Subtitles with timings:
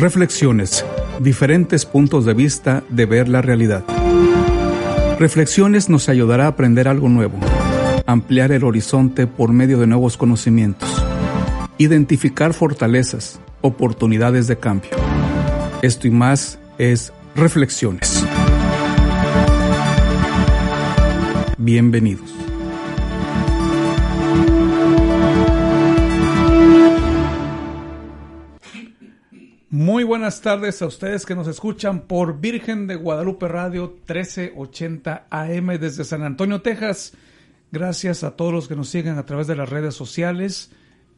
[0.00, 0.82] Reflexiones,
[1.18, 3.84] diferentes puntos de vista de ver la realidad.
[5.18, 7.38] Reflexiones nos ayudará a aprender algo nuevo,
[8.06, 10.88] ampliar el horizonte por medio de nuevos conocimientos,
[11.76, 14.90] identificar fortalezas, oportunidades de cambio.
[15.82, 18.24] Esto y más es Reflexiones.
[21.58, 22.39] Bienvenidos.
[29.80, 35.68] Muy buenas tardes a ustedes que nos escuchan por Virgen de Guadalupe Radio 1380 AM
[35.78, 37.14] desde San Antonio, Texas.
[37.72, 40.70] Gracias a todos los que nos siguen a través de las redes sociales,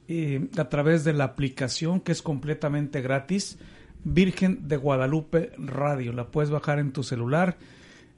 [0.07, 3.59] eh, a través de la aplicación que es completamente gratis.
[4.05, 6.13] Virgen de Guadalupe Radio.
[6.13, 7.57] La puedes bajar en tu celular,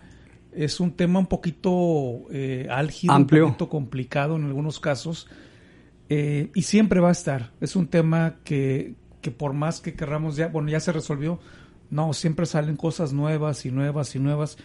[0.52, 3.44] Es un tema un poquito eh, álgido, Amplio.
[3.46, 5.28] un poquito complicado en algunos casos.
[6.10, 7.52] Eh, y siempre va a estar.
[7.60, 11.40] Es un tema que, que por más que querramos ya, bueno, ya se resolvió.
[11.88, 14.58] No, siempre salen cosas nuevas y nuevas y nuevas.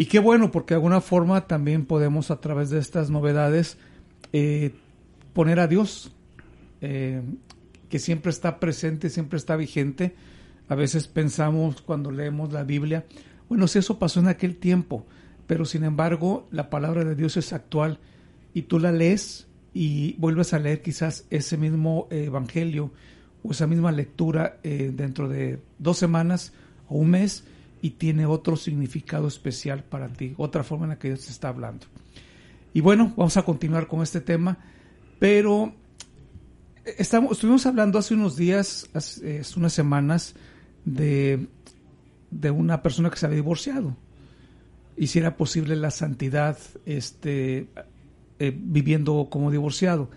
[0.00, 3.76] Y qué bueno, porque de alguna forma también podemos a través de estas novedades
[4.32, 4.70] eh,
[5.34, 6.10] poner a Dios,
[6.80, 7.20] eh,
[7.90, 10.14] que siempre está presente, siempre está vigente.
[10.70, 13.04] A veces pensamos cuando leemos la Biblia,
[13.50, 15.04] bueno, si eso pasó en aquel tiempo,
[15.46, 17.98] pero sin embargo la palabra de Dios es actual
[18.54, 22.90] y tú la lees y vuelves a leer quizás ese mismo evangelio
[23.42, 26.54] o esa misma lectura eh, dentro de dos semanas
[26.88, 27.44] o un mes
[27.82, 31.48] y tiene otro significado especial para ti, otra forma en la que Dios te está
[31.48, 31.86] hablando.
[32.72, 34.58] Y bueno, vamos a continuar con este tema,
[35.18, 35.74] pero
[36.84, 40.34] estuvimos hablando hace unos días, hace unas semanas,
[40.84, 41.48] de,
[42.30, 43.96] de una persona que se había divorciado
[45.00, 47.68] y si era posible la santidad este,
[48.38, 50.10] eh, viviendo como divorciado.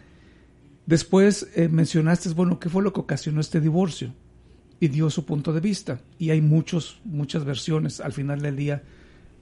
[0.85, 4.13] Después eh, mencionaste, bueno, ¿qué fue lo que ocasionó este divorcio?
[4.83, 6.01] Y dio su punto de vista.
[6.19, 8.83] Y hay muchos, muchas versiones al final del día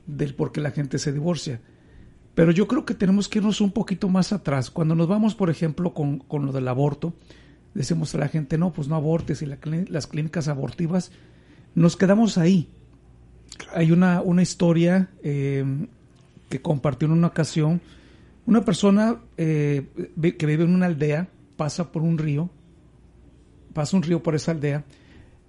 [0.05, 1.59] del por qué la gente se divorcia.
[2.35, 4.69] Pero yo creo que tenemos que irnos un poquito más atrás.
[4.69, 7.15] Cuando nos vamos, por ejemplo, con, con lo del aborto,
[7.73, 9.57] decimos a la gente, no, pues no abortes y la,
[9.89, 11.11] las clínicas abortivas,
[11.73, 12.69] nos quedamos ahí.
[13.73, 15.65] Hay una, una historia eh,
[16.49, 17.81] que compartió en una ocasión.
[18.45, 19.87] Una persona eh,
[20.37, 22.51] que vive en una aldea pasa por un río,
[23.73, 24.85] pasa un río por esa aldea,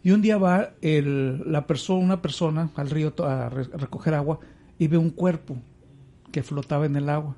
[0.02, 4.40] y un día va la una persona al río a recoger agua
[4.78, 5.56] y ve un cuerpo
[6.32, 7.36] que flotaba en el agua.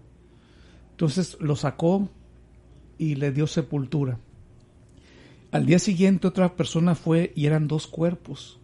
[0.93, 2.09] Entonces lo sacó
[2.97, 4.19] y le dio sepultura.
[5.51, 8.59] Al día siguiente otra persona fue y eran dos cuerpos.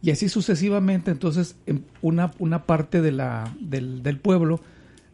[0.00, 4.60] Y así sucesivamente, entonces en una, una parte de la, del, del, pueblo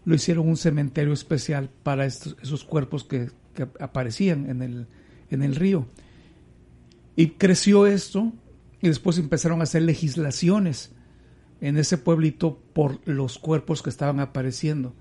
[0.05, 4.87] lo hicieron un cementerio especial para esos cuerpos que, que aparecían en el,
[5.31, 5.87] en el río.
[7.21, 8.33] Y creció esto
[8.81, 10.91] y después empezaron a hacer legislaciones
[11.61, 14.95] en ese pueblito por los cuerpos que estaban apareciendo.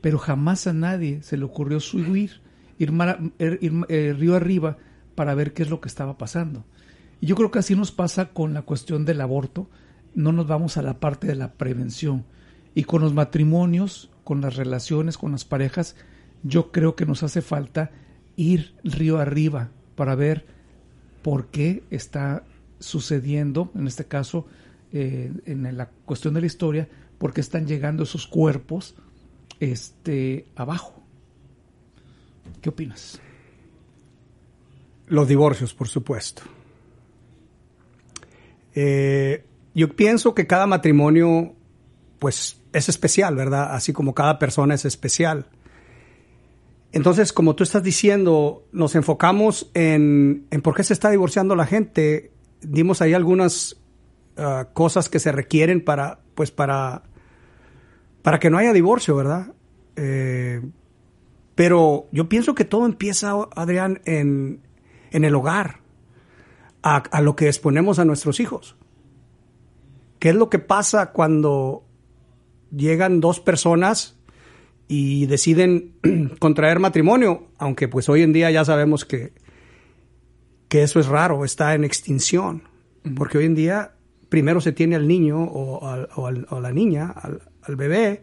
[0.00, 2.40] Pero jamás a nadie se le ocurrió subir,
[2.78, 2.94] ir,
[3.38, 4.78] ir, ir eh, río arriba
[5.14, 6.64] para ver qué es lo que estaba pasando.
[7.20, 9.68] Y yo creo que así nos pasa con la cuestión del aborto.
[10.14, 12.24] no nos vamos a la parte de la prevención.
[12.74, 15.94] Y con los matrimonios, con las relaciones, con las parejas,
[16.42, 17.90] yo creo que nos hace falta
[18.36, 20.58] ir río arriba para ver
[21.22, 22.44] por qué está
[22.78, 24.46] sucediendo, en este caso,
[24.92, 26.88] eh, en la cuestión de la historia,
[27.18, 28.94] por qué están llegando esos cuerpos
[29.60, 31.02] este, abajo.
[32.60, 33.20] ¿Qué opinas?
[35.06, 36.42] Los divorcios, por supuesto.
[38.74, 39.44] Eh,
[39.74, 41.54] yo pienso que cada matrimonio,
[42.18, 43.74] pues, es especial, ¿verdad?
[43.74, 45.46] Así como cada persona es especial.
[46.92, 52.32] Entonces, como tú estás diciendo, nos enfocamos en, por qué se está divorciando la gente.
[52.62, 53.80] Dimos ahí algunas
[54.36, 57.04] ah, cosas que se requieren para, pues, para,
[58.22, 59.54] para que no haya divorcio, ¿verdad?
[59.94, 60.62] Eh,
[61.54, 64.60] pero yo pienso que todo empieza, Adrián, en,
[65.12, 65.80] en el hogar,
[66.82, 68.76] a, a, lo que exponemos a nuestros hijos.
[70.18, 71.84] ¿Qué es lo que pasa cuando
[72.74, 74.19] llegan dos personas
[74.92, 75.92] y deciden
[76.40, 77.46] contraer matrimonio?
[77.58, 79.32] Aunque pues hoy en día ya sabemos que,
[80.68, 82.64] que eso es raro, está en extinción.
[83.16, 83.92] Porque hoy en día
[84.28, 88.22] primero se tiene al niño o, a la niña, al, al bebé,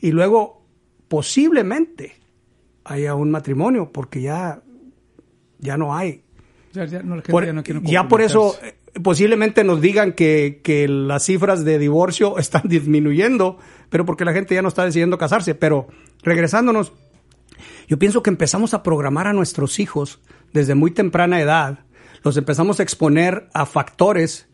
[0.00, 0.64] y luego
[1.08, 2.16] posiblemente
[2.84, 4.62] haya un matrimonio, porque ya,
[5.58, 6.22] ya no hay.
[6.72, 13.58] Ya, por, eso eh, posiblemente nos digan que, que, las cifras de divorcio están disminuyendo,
[13.90, 15.54] pero porque la gente ya no está decidiendo casarse.
[15.54, 15.88] Pero
[16.22, 16.92] regresándonos,
[17.86, 20.20] yo pienso que empezamos a programar a nuestros hijos
[20.52, 21.80] desde muy temprana edad,
[22.22, 24.48] los empezamos a exponer a factores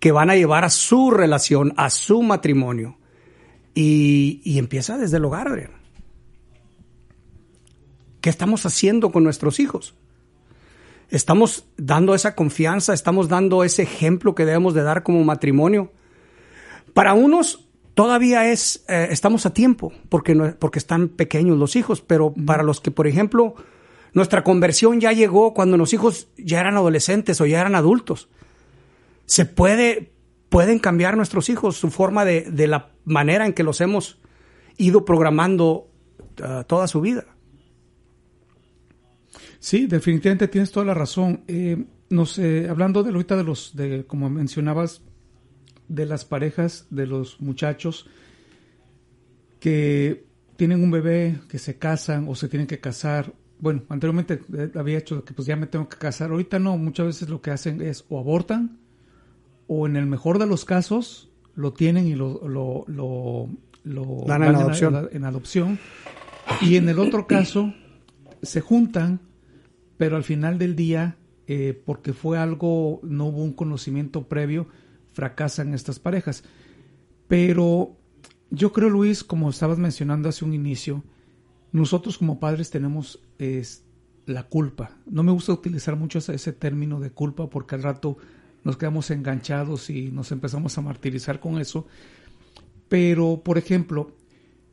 [0.00, 2.98] que van a llevar a su relación, a su matrimonio.
[3.74, 5.70] Y, y empieza desde el hogar, Adrián.
[8.20, 9.94] ¿Qué estamos haciendo con nuestros hijos?
[11.12, 15.92] Estamos dando esa confianza, estamos dando ese ejemplo que debemos de dar como matrimonio.
[16.94, 22.00] Para unos todavía es, eh, estamos a tiempo porque, no, porque están pequeños los hijos,
[22.00, 23.54] pero para los que, por ejemplo,
[24.14, 28.30] nuestra conversión ya llegó cuando los hijos ya eran adolescentes o ya eran adultos,
[29.26, 30.12] se puede,
[30.48, 34.18] pueden cambiar nuestros hijos su forma de, de la manera en que los hemos
[34.78, 35.90] ido programando
[36.42, 37.26] uh, toda su vida.
[39.62, 41.44] Sí, definitivamente tienes toda la razón.
[41.46, 45.02] Eh, no sé, hablando de ahorita de los, de, como mencionabas,
[45.86, 48.08] de las parejas, de los muchachos
[49.60, 50.26] que
[50.56, 53.32] tienen un bebé, que se casan o se tienen que casar.
[53.60, 56.32] Bueno, anteriormente eh, había hecho que pues ya me tengo que casar.
[56.32, 58.80] Ahorita no, muchas veces lo que hacen es o abortan
[59.68, 62.84] o en el mejor de los casos lo tienen y lo, lo,
[63.84, 65.08] lo, dan en adopción.
[65.12, 65.78] en adopción.
[66.62, 67.72] Y en el otro caso
[68.42, 69.20] se juntan
[69.96, 71.16] pero al final del día,
[71.46, 74.68] eh, porque fue algo, no hubo un conocimiento previo,
[75.12, 76.44] fracasan estas parejas.
[77.28, 77.96] Pero
[78.50, 81.04] yo creo, Luis, como estabas mencionando hace un inicio,
[81.72, 83.84] nosotros como padres tenemos es,
[84.26, 84.98] la culpa.
[85.06, 88.18] No me gusta utilizar mucho ese, ese, término de culpa porque al rato
[88.64, 91.86] nos quedamos enganchados y nos empezamos a martirizar con eso.
[92.88, 94.14] Pero, por ejemplo,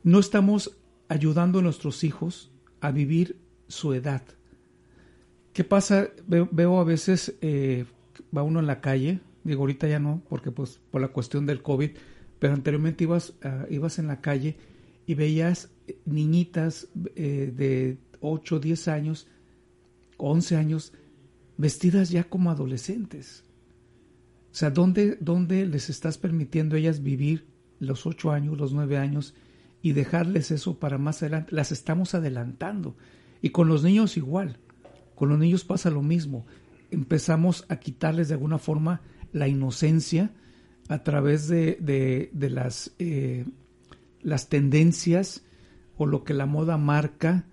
[0.02, 0.76] no estamos
[1.08, 2.50] ayudando a nuestros hijos
[2.80, 4.22] a vivir su edad.
[5.60, 6.08] ¿Qué pasa?
[6.26, 7.84] Veo, a veces, eh,
[8.34, 11.60] va uno en la calle, digo ahorita ya no, porque pues por la cuestión del
[11.60, 11.90] COVID,
[12.38, 14.56] pero anteriormente ibas, uh, ibas en la calle
[15.04, 19.28] y veías eh, niñitas eh, de 8, 10 años,
[20.16, 20.94] 11 años,
[21.58, 23.44] vestidas ya como adolescentes.
[24.52, 27.44] O sea, ¿dónde, ¿dónde les estás permitiendo a ellas vivir
[27.80, 29.34] los 8 años, los 9 años
[29.82, 31.54] y dejarles eso para más adelante?
[31.54, 32.96] Las estamos adelantando.
[33.42, 34.56] Y con los niños igual.
[35.20, 36.46] Con los niños pasa lo mismo.
[36.90, 39.02] Empezamos a quitarles de alguna forma
[39.34, 40.30] la inocencia
[40.88, 43.44] a través de, las, eh,
[44.22, 45.44] las tendencias
[45.98, 47.44] o lo que la moda marca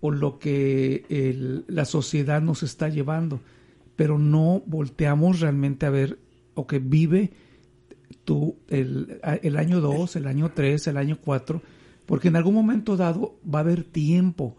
[0.00, 3.40] o lo que la sociedad nos está llevando,
[3.96, 6.20] pero no volteamos realmente a ver
[6.54, 7.32] o que vive
[8.22, 11.60] tú el, el año 2, el año 3, el año 4,
[12.06, 14.56] porque en algún momento dado va a haber tiempo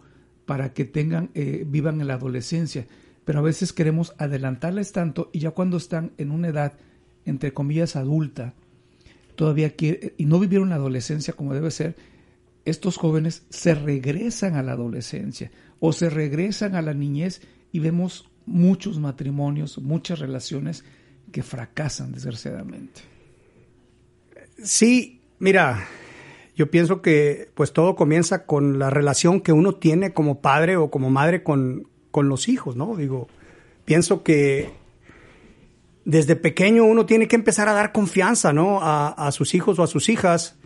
[0.48, 2.88] para que tengan, eh, vivan en la adolescencia.
[3.26, 6.74] Pero a veces queremos adelantarles tanto y ya cuando están en una edad,
[7.26, 8.56] entre comillas, adulta,
[9.36, 11.98] todavía quiere, y no vivieron la adolescencia como debe ser,
[12.64, 17.42] estos jóvenes se regresan a la adolescencia o se regresan a la niñez
[17.74, 20.86] y vemos muchos matrimonios, muchas relaciones
[21.32, 23.02] que fracasan desgraciadamente.
[24.64, 25.86] Sí, mira,
[26.58, 30.90] yo pienso que pues todo comienza con la relación que uno tiene como padre o
[30.90, 32.96] como madre con, con los hijos, ¿no?
[32.96, 33.28] Digo,
[33.86, 34.72] pienso que
[36.04, 38.80] desde pequeño uno tiene que empezar a dar confianza, ¿no?
[38.82, 40.58] A, sus hijos o a sus hijas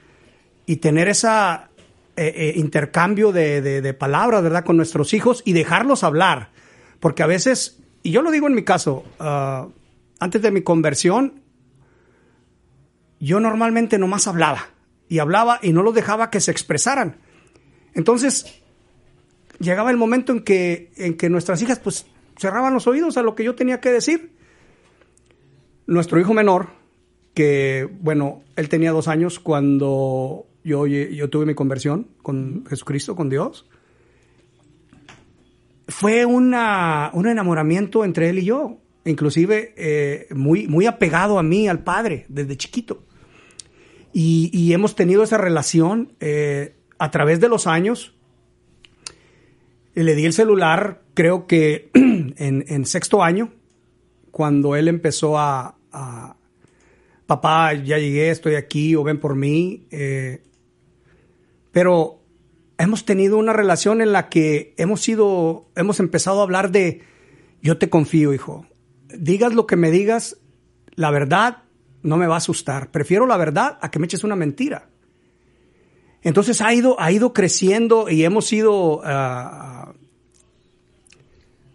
[0.66, 1.72] y tener esa
[2.16, 4.64] eh, eh, intercambio de, palabras, ¿verdad?
[4.64, 6.52] Con nuestros hijos y dejarlos hablar.
[7.02, 9.68] Porque a veces, y yo lo digo en mi caso, ah,
[10.22, 11.42] antes de mi conversión,
[13.20, 14.70] yo normalmente nomás hablaba
[15.12, 17.18] y hablaba y no los dejaba que se expresaran.
[17.94, 18.46] Entonces,
[19.60, 22.06] llegaba el momento en que, en que nuestras hijas pues
[22.38, 24.32] cerraban los oídos a lo que yo tenía que decir.
[25.86, 26.70] Nuestro hijo menor,
[27.34, 33.30] que bueno, él tenía dos años cuando yo, yo tuve mi conversión con Jesucristo, con
[33.30, 33.66] Dios,
[35.90, 41.68] fue una, un enamoramiento entre él y yo, inclusive eh, muy, muy apegado a mí,
[41.68, 43.04] al Padre, desde chiquito.
[44.14, 48.14] Y, hemos tenido esa relación eh, a través de los años.
[49.94, 53.54] Le di el celular, creo que en, sexto año,
[54.32, 55.78] cuando él empezó a,
[57.26, 59.88] papá, ya llegué, estoy aquí, o ven por mí.
[59.92, 60.44] Eh,
[61.72, 62.22] pero
[62.78, 67.02] hemos tenido una relación en la que hemos sido, hemos empezado a hablar de,
[67.62, 68.66] yo te confío, hijo.
[69.18, 70.38] Digas lo que me digas,
[70.96, 71.64] la verdad
[72.04, 72.92] no me va a asustar.
[72.92, 74.88] Prefiero la verdad a que me eches una mentira.
[76.24, 79.94] Entonces ha ido, ha ido creciendo y hemos ido ah,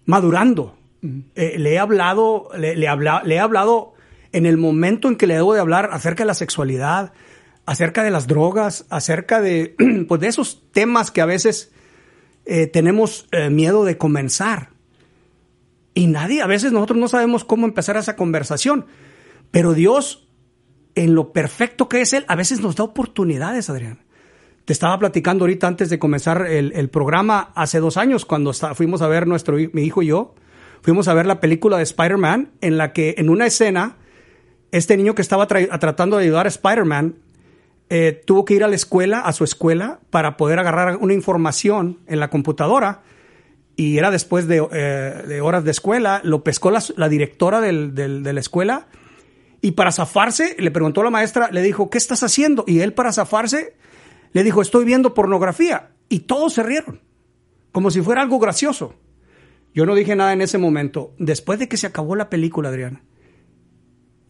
[0.04, 0.76] madurando.
[1.34, 2.88] Eh, le he hablado, le, le,
[3.24, 3.94] le he hablado
[4.32, 7.12] en el momento en que le debo de hablar acerca de la sexualidad,
[7.64, 9.74] acerca de las drogas, acerca de,
[10.08, 11.72] pues de esos temas que a veces
[12.44, 14.70] eh, tenemos eh, miedo de comenzar.
[15.94, 18.86] Y nadie, a veces nosotros no sabemos cómo empezar esa conversación.
[19.50, 20.28] Pero Dios,
[20.94, 24.06] en lo perfecto que es Él, a veces nos da oportunidades, Adrián.
[24.66, 29.06] Te estaba platicando ahorita antes de comenzar el, programa hace dos años, cuando fuimos a
[29.06, 30.34] ver nuestro, mi hijo y yo,
[30.82, 33.96] fuimos a ver la película de Spider-Man, en la que en una escena,
[34.72, 37.14] este niño que estaba tratando de ayudar a Spider-Man
[37.88, 42.00] eh, tuvo que ir a la escuela, a su escuela, para poder agarrar una información
[42.08, 43.02] en la computadora.
[43.76, 48.88] Y era después de, eh, horas de escuela, lo pescó la, directora de la escuela.
[49.60, 52.64] Y para zafarse, le preguntó a la maestra, le dijo, ¿qué estás haciendo?
[52.66, 53.76] Y él para zafarse,
[54.32, 55.90] le dijo, estoy viendo pornografía.
[56.08, 57.00] Y todos se rieron,
[57.72, 58.94] como si fuera algo gracioso.
[59.74, 61.14] Yo no dije nada en ese momento.
[61.18, 63.02] Después de que se acabó la película, Adrián,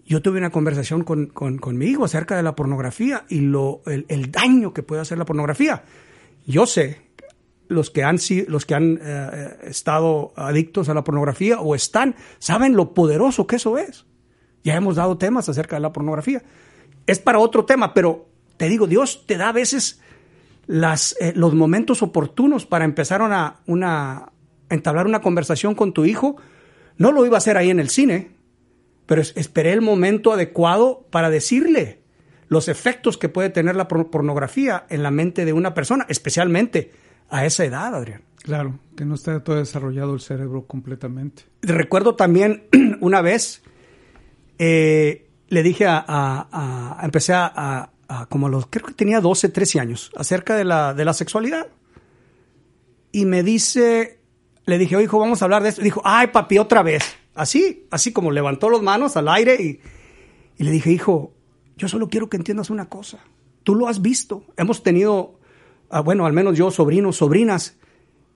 [0.06, 4.30] yo tuve una conversación con, con, mi hijo acerca de la pornografía y lo, el,
[4.30, 5.84] daño que puede hacer la pornografía.
[6.46, 7.00] Yo sé,
[7.66, 12.76] los que han, los que han eh, estado adictos a la pornografía o están, saben
[12.76, 14.06] lo poderoso que eso es.
[14.66, 16.42] Ya hemos dado temas acerca de la pornografía.
[17.06, 20.00] Es para otro tema, pero te digo, Dios te da a veces
[20.66, 24.32] las, eh, los momentos oportunos para empezar una, una,
[24.68, 26.34] entablar una conversación con tu hijo.
[26.98, 28.32] No lo iba a hacer ahí en el cine,
[29.06, 32.00] pero esperé el momento adecuado para decirle
[32.48, 36.90] los efectos que puede tener la pornografía en la mente de una persona, especialmente
[37.28, 38.22] a esa edad, Adrián.
[38.42, 41.44] Claro, que no está todo desarrollado el cerebro completamente.
[41.62, 42.64] Recuerdo también
[43.00, 43.62] una vez,
[44.58, 47.90] eh, le dije a, empecé a,
[48.28, 51.68] como los, creo que tenía 12, 13 años, acerca de la, de la sexualidad.
[53.12, 54.20] Y me dice,
[54.66, 55.82] le dije, hijo, vamos a hablar de esto.
[55.82, 57.16] dijo, ay, papi, otra vez.
[57.34, 59.80] Así, así como levantó las manos al aire y,
[60.62, 61.32] le dije, hijo,
[61.76, 63.18] yo solo quiero que entiendas una cosa.
[63.62, 64.44] Tú lo has visto.
[64.56, 65.38] Hemos tenido,
[65.90, 67.76] ah, bueno, al menos yo, sobrinos, sobrinas,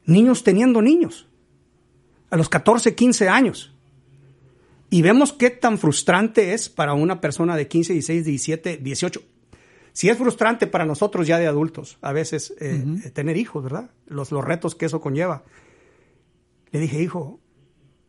[0.04, 1.28] niños teniendo niños.
[2.30, 3.74] A los 14, 15 años.
[4.90, 9.22] Y vemos qué tan frustrante es para una persona de 15, 16, 17, 18.
[9.92, 13.90] Si es frustrante para nosotros ya de adultos, a veces eh, eh, tener hijos, ¿verdad?
[14.06, 15.44] Los, los retos que eso conlleva.
[16.72, 17.40] Le dije, hijo,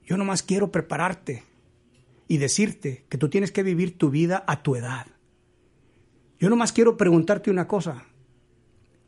[0.05, 1.43] yo nomás quiero prepararte
[2.27, 5.05] y decirte que tú tienes que vivir tu vida a tu edad.
[6.39, 8.05] Yo nomás quiero preguntarte una cosa.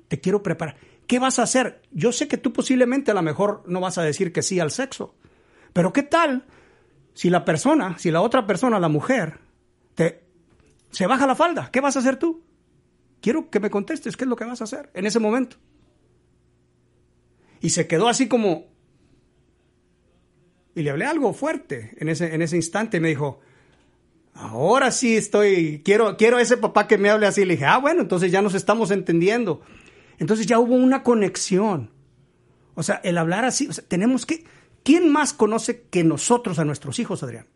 [0.07, 0.77] Te quiero preparar.
[1.07, 1.81] ¿Qué vas a hacer?
[1.91, 4.69] Yo sé que tú posiblemente a lo mejor no vas a decir que sí al
[4.69, 5.15] sexo.
[5.73, 6.45] Pero ¿qué tal
[7.13, 9.39] si la persona, si la otra persona, la mujer,
[9.95, 10.23] te,
[10.91, 11.69] se baja la falda?
[11.71, 12.43] ¿Qué vas a hacer tú?
[13.21, 15.57] Quiero que me contestes qué es lo que vas a hacer en ese momento.
[17.61, 18.67] Y se quedó así como,
[20.75, 22.99] y le hablé algo fuerte en ese, en ese instante.
[22.99, 23.39] Me dijo,
[24.33, 27.45] ahora sí estoy, quiero, quiero ese papá que me hable así.
[27.45, 29.61] Le dije, ah, bueno, entonces ya nos estamos entendiendo.
[30.17, 31.91] Entonces ya hubo una conexión.
[32.75, 34.43] O sea, el hablar así, tenemos que,
[34.83, 37.47] ¿quién más conoce que nosotros a nuestros hijos, Adrián?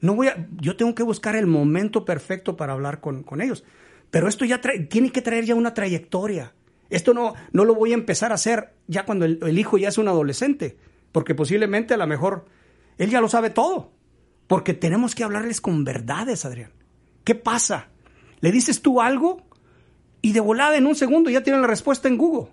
[0.00, 3.64] No voy a, yo tengo que buscar el momento perfecto para hablar con, con ellos.
[4.10, 6.54] Pero esto ya tiene que traer ya una trayectoria.
[6.90, 9.98] Esto no, no lo voy a empezar a hacer ya cuando el hijo ya es
[9.98, 10.76] un adolescente
[11.14, 12.44] porque posiblemente a lo mejor
[12.98, 13.92] él ya lo sabe todo.
[14.48, 16.72] Porque tenemos que hablarles con verdades, Adrián.
[17.22, 17.90] ¿Qué pasa?
[18.40, 19.40] Le dices tú algo
[20.20, 22.50] y de volada en un segundo ya tienen la respuesta en Google.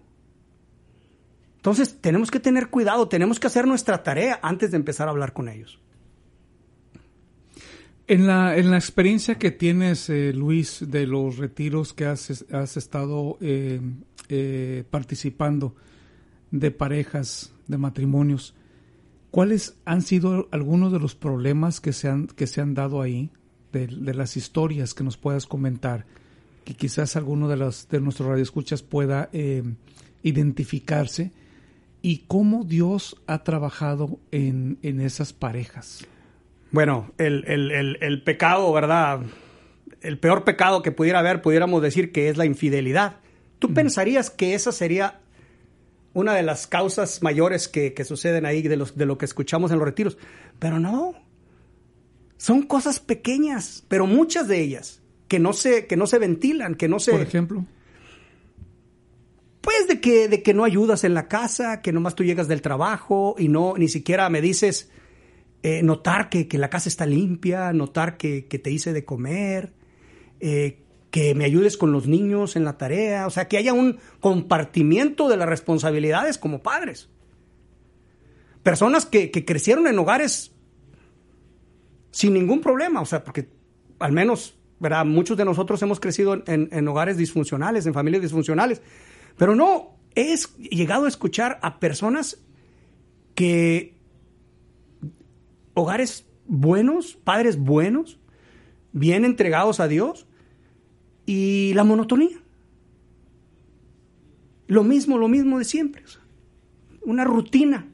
[1.62, 5.32] Entonces tenemos que tener cuidado, tenemos que hacer nuestra tarea antes de empezar a hablar
[5.32, 5.80] con ellos.
[8.08, 12.77] En la, en la experiencia que tienes, eh, Luis, de los retiros que has, has
[12.77, 13.80] estado eh,
[14.30, 15.75] eh, participando
[16.50, 18.56] de parejas, de matrimonios,
[19.30, 23.30] ¿cuáles han sido algunos de los problemas que se han, que se han dado ahí,
[23.72, 26.08] de, las historias que nos puedas comentar,
[26.65, 29.30] que quizás alguno de, las, de nuestros radioescuchas pueda
[30.24, 31.32] identificarse?
[32.01, 36.05] Y cómo Dios ha trabajado en, en esas parejas.
[36.72, 39.22] Bueno, el, el, el, pecado, ¿verdad?
[40.01, 43.17] El peor pecado que pudiera haber, pudiéramos decir que es la infidelidad.
[43.60, 45.20] ¿Tú pensarías que esa sería
[46.13, 49.72] una de las causas mayores que, que suceden ahí de, los, de lo que escuchamos
[49.72, 50.17] en los retiros?
[50.60, 51.13] Pero no.
[52.38, 56.88] Son cosas pequeñas, pero muchas de ellas, que no se, que no se ventilan, que
[56.88, 57.12] no se...
[57.12, 57.65] Por ejemplo.
[59.62, 62.62] Pues de que, de que no ayudas en la casa, que nomás tú llegas del
[62.62, 64.89] trabajo y no, ni siquiera me dices
[65.63, 69.74] eh, notar que, la casa está limpia, notar que, te hice de comer,
[70.39, 70.80] eh,
[71.12, 75.30] que me ayudes con los niños en la tarea, o sea, que haya un compartimiento
[75.30, 77.10] de las responsabilidades como padres.
[78.63, 80.51] Personas que, crecieron en hogares
[82.10, 83.48] sin ningún problema, o sea, porque
[84.00, 85.06] al menos, ¿verdad?
[85.06, 88.82] Muchos de nosotros hemos crecido en, en hogares disfuncionales, en familias disfuncionales,
[89.38, 92.38] pero no, he llegado a escuchar a personas
[93.36, 93.96] que
[95.74, 98.20] hogares buenos, padres buenos,
[98.92, 100.28] bien entregados a Dios
[101.26, 102.38] y la monotonía.
[104.68, 106.04] Lo mismo, lo mismo de siempre.
[107.04, 107.88] Una rutina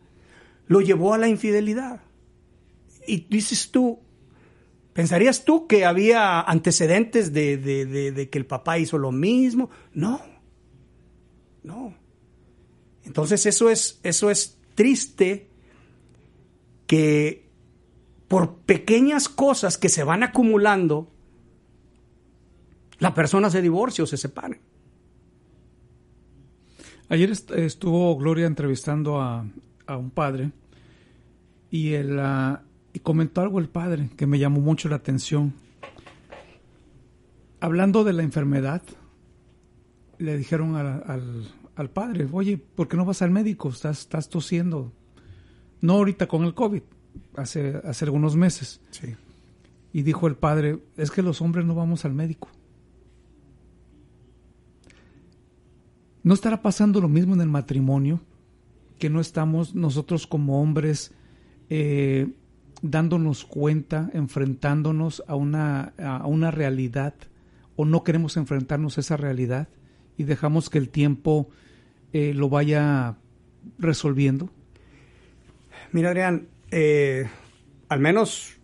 [0.67, 2.01] lo llevó a la infidelidad.
[3.07, 3.99] Y dices tú,
[4.93, 9.69] ¿pensarías tú que había antecedentes de, de que el papá hizo lo mismo?
[9.93, 10.21] No,
[11.67, 11.93] no.
[13.03, 15.49] Entonces eso es, eso es triste
[16.87, 17.47] que
[18.27, 21.11] por pequeñas cosas que se van acumulando,
[22.99, 24.59] la persona se divorcie o se separe.
[27.09, 29.45] Ayer estuvo Gloria entrevistando a,
[29.87, 30.51] un padre
[31.71, 35.53] y, él, ah, y comentó algo el padre que me llamó mucho la atención.
[37.61, 38.81] Hablando de la enfermedad,
[40.19, 43.69] le dijeron al, padre, oye, ¿por qué no vas al médico?
[43.69, 44.91] Estás, estás tosiendo.
[45.81, 46.81] No ahorita con el COVID,
[47.35, 48.81] hace, hace algunos meses.
[48.89, 49.15] Sí.
[49.93, 52.49] Y dijo el padre, es que los hombres no vamos al médico.
[56.23, 58.19] ¿No estará pasando lo mismo en el matrimonio?
[58.99, 61.13] Que no estamos nosotros como hombres
[61.69, 62.33] eh,
[62.81, 67.13] dándonos cuenta, enfrentándonos a una, a una realidad
[67.75, 69.69] o no queremos enfrentarnos a esa realidad
[70.17, 71.49] y dejamos que el tiempo
[72.11, 73.17] eh, lo vaya
[73.77, 74.49] resolviendo?
[75.91, 77.29] Mira, Adrián, eh,
[77.89, 78.57] al menos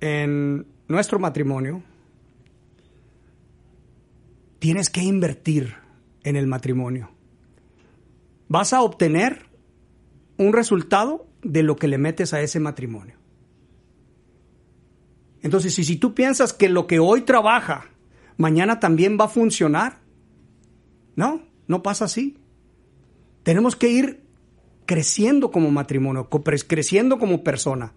[0.00, 1.82] en nuestro matrimonio,
[4.58, 5.74] tienes que invertir
[6.22, 7.10] en el matrimonio.
[8.48, 9.46] Vas a obtener
[10.38, 13.16] un resultado de lo que le metes a ese matrimonio.
[15.42, 17.90] Entonces, si, si tú piensas que lo que hoy trabaja,
[18.38, 19.98] mañana también va a funcionar,
[21.16, 22.38] no, no pasa así.
[23.42, 24.24] Tenemos que ir
[24.86, 26.28] creciendo como matrimonio,
[26.66, 27.92] creciendo como persona.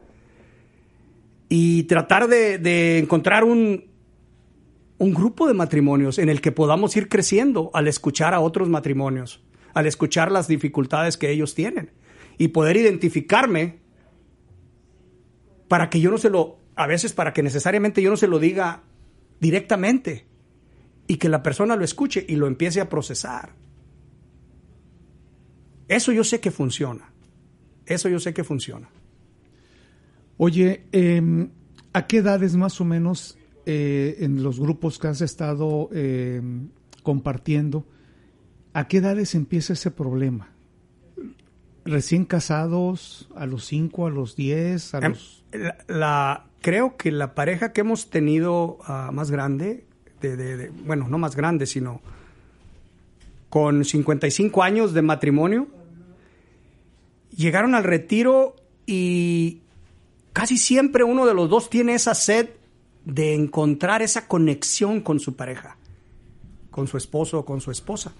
[1.50, 3.86] Y tratar de, encontrar un,
[4.98, 9.42] un grupo de matrimonios en el que podamos ir creciendo al escuchar a otros matrimonios,
[9.74, 11.92] al escuchar las dificultades que ellos tienen
[12.38, 13.80] y poder identificarme
[15.68, 18.40] para que yo no se lo, a veces para que necesariamente yo no se lo
[18.40, 18.84] diga
[19.40, 20.26] directamente,
[21.08, 23.52] y que la persona lo escuche y lo empiece a procesar.
[25.88, 27.12] Eso yo sé que funciona.
[27.86, 28.90] Eso yo sé que funciona.
[30.36, 31.50] Oye, em,
[31.94, 36.70] ¿a qué edades más o menos eh, en los grupos que has estado em,
[37.04, 37.88] compartiendo,
[38.74, 40.50] a qué edades empieza ese problema?
[41.86, 45.46] ¿Recién casados, a los 5, a los 10, a em, los...
[45.88, 49.87] La, creo que la pareja que hemos tenido ah, más grande
[50.22, 52.02] de, bueno, no más grande, sino
[53.50, 55.68] con 55 años de matrimonio,
[57.36, 59.62] llegaron al retiro y
[60.34, 62.50] casi siempre uno de los dos tiene esa sed
[63.06, 65.78] de encontrar esa conexión con su pareja,
[66.72, 68.14] con su esposo o con su esposa.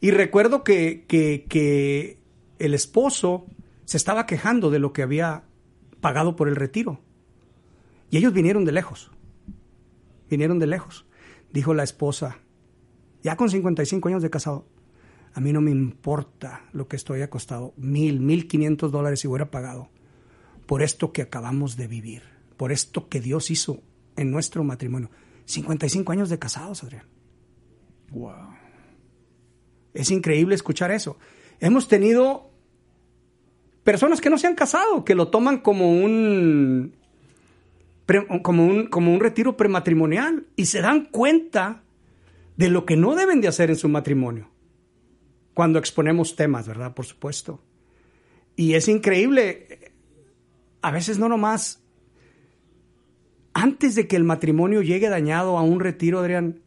[0.00, 2.18] Y recuerdo que, que, que
[2.58, 3.46] el esposo
[3.84, 5.42] se estaba quejando de lo que había
[6.00, 7.00] pagado por el retiro.
[8.10, 9.10] Y ellos vinieron de lejos.
[10.30, 11.06] Vinieron de lejos.
[11.52, 12.38] Dijo la esposa,
[13.22, 14.66] ya con 55 años de casado,
[15.32, 19.50] a mí no me importa lo que estoy acostado, mil, mil quinientos dólares si hubiera
[19.50, 19.88] pagado
[20.68, 22.22] por esto que acabamos de vivir,
[22.58, 23.80] por esto que Dios hizo
[24.16, 25.10] en nuestro matrimonio.
[25.46, 27.06] 55 años de casados, Adrián.
[28.10, 28.50] Wow.
[29.94, 31.18] Es increíble escuchar eso.
[31.58, 32.50] Hemos tenido
[33.82, 36.97] personas que no se han casado, que lo toman como un,
[38.42, 41.82] como un, como un retiro prematrimonial y se dan cuenta
[42.56, 44.50] de lo que no deben de hacer en su matrimonio.
[45.54, 46.94] Cuando exponemos temas, ¿verdad?
[46.94, 47.60] Por supuesto.
[48.56, 49.92] Y es increíble,
[50.82, 51.82] a veces no nomás,
[53.52, 56.62] antes de que el matrimonio llegue dañado a un retiro, Adrián,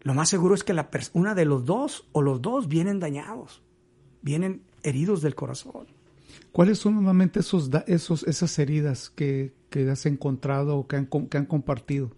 [0.00, 3.62] lo más seguro es que la una de los dos o los dos vienen dañados,
[4.22, 5.86] vienen heridos del corazón.
[6.52, 11.38] ¿Cuáles son normalmente esos, esos, esas heridas que, que has encontrado o que han, que
[11.38, 12.12] han compartido?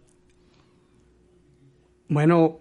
[2.08, 2.58] Bueno,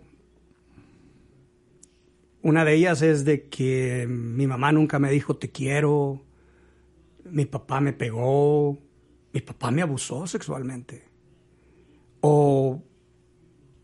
[2.43, 6.21] una de ellas es de que mi mamá nunca me dijo te quiero,
[7.29, 8.77] mi papá me pegó,
[9.33, 11.05] mi papá me abusó sexualmente.
[12.21, 12.81] O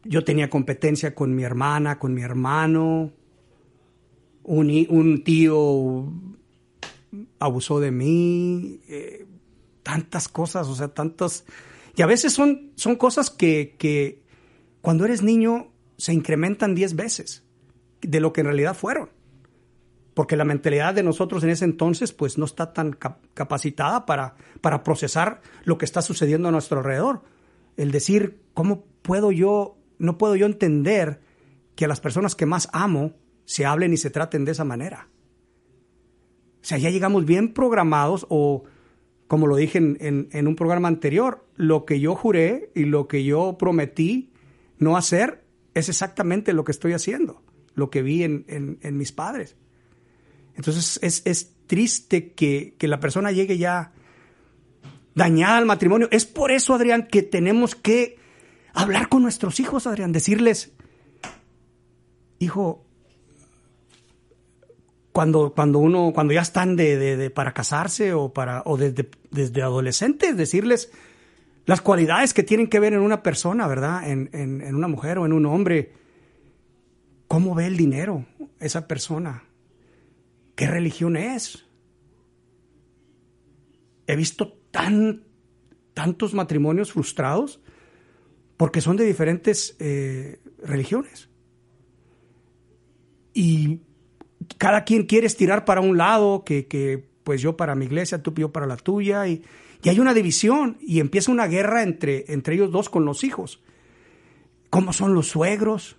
[0.04, 3.12] yo tenía competencia con mi hermana, con mi hermano,
[4.44, 6.12] un, tío
[7.40, 9.26] abusó de mí, eh,
[9.84, 11.46] tantas cosas, o sea, tantas...
[11.96, 14.24] Y a veces son, son cosas que, que
[14.82, 17.44] cuando eres niño se incrementan 10 veces
[18.02, 19.10] de lo que en realidad fueron.
[20.14, 22.98] Porque la mentalidad de nosotros en ese entonces pues no está tan
[23.34, 27.24] capacitada para, para procesar lo que está sucediendo a nuestro alrededor.
[27.78, 31.20] El decir, ¿cómo puedo yo no puedo yo entender
[31.76, 33.14] que a las personas que más amo
[33.46, 35.10] se hablen y se traten de esa manera.
[36.70, 38.64] Sea, ya llegamos bien programados o,
[39.28, 43.58] como lo dije en, un programa anterior, lo que yo juré y lo que yo
[43.58, 44.30] prometí
[44.78, 47.42] no hacer es exactamente lo que estoy haciendo,
[47.74, 49.56] lo que vi en, mis padres.
[50.54, 53.92] Entonces es, triste que, que la persona llegue ya
[55.16, 56.08] dañada al matrimonio.
[56.12, 58.20] Es por eso, Adrián, que tenemos que
[58.74, 60.72] hablar con nuestros hijos, Adrián, decirles,
[62.38, 62.86] hijo,
[65.20, 70.38] cuando, cuando uno, cuando ya están de, para casarse o para, o desde, desde adolescentes,
[70.38, 70.94] decirles
[71.66, 74.10] las cualidades que tienen que ver en una persona, ¿verdad?
[74.10, 75.92] En, en una mujer o en un hombre.
[77.28, 78.28] ¿Cómo ve el dinero
[78.62, 79.44] esa persona?
[80.56, 81.66] ¿Qué religión es?
[84.08, 85.26] He visto tan,
[85.94, 87.60] tantos matrimonios frustrados
[88.56, 91.28] porque son de diferentes eh, religiones.
[93.34, 93.82] Y
[94.60, 98.52] cada quien quiere estirar para un lado, que, pues yo para mi iglesia, tú yo
[98.52, 99.42] para la tuya, y,
[99.86, 103.64] hay una división y empieza una guerra entre, entre ellos dos con los hijos.
[104.70, 105.96] ¿Cómo son los suegros?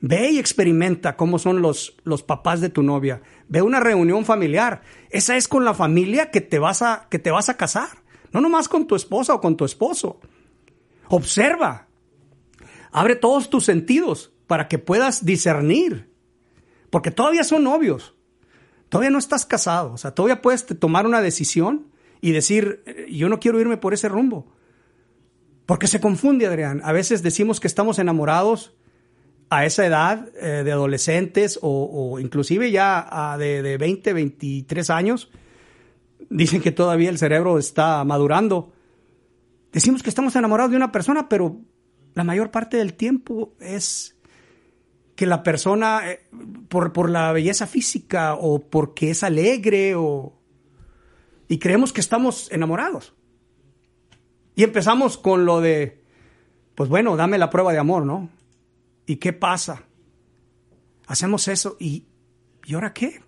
[0.00, 3.22] Ve y experimenta cómo son los, los papás de tu novia.
[3.48, 4.82] Ve una reunión familiar.
[5.10, 7.90] Esa es con la familia que te vas a, que te vas a casar.
[8.32, 10.20] No nomás con tu esposa o con tu esposo.
[11.08, 11.86] Observa.
[12.90, 16.09] Abre todos tus sentidos para que puedas discernir.
[16.90, 18.14] Porque todavía son novios.
[18.88, 19.92] Todavía no estás casado.
[19.92, 21.86] O sea, todavía puedes tomar una decisión
[22.20, 24.52] y decir, eh, yo no quiero irme por ese rumbo.
[25.66, 26.80] Porque se confunde, Adrián.
[26.84, 28.74] A veces decimos que estamos enamorados
[29.50, 35.30] a esa edad eh, de adolescentes o, inclusive ya de, de 20, 23 años.
[36.28, 38.72] Dicen que todavía el cerebro está madurando.
[39.72, 41.60] Decimos que estamos enamorados de una persona, pero
[42.14, 44.16] la mayor parte del tiempo es
[45.20, 46.22] que la persona, eh,
[46.70, 50.32] por, por la belleza física o porque es alegre o...
[51.46, 53.12] Y creemos que estamos enamorados.
[54.54, 56.02] Y empezamos con lo de,
[56.74, 58.30] pues bueno, dame la prueba de amor, ¿no?
[59.04, 59.82] ¿Y qué pasa?
[61.06, 62.06] Hacemos eso y
[62.64, 63.20] ¿y ahora qué?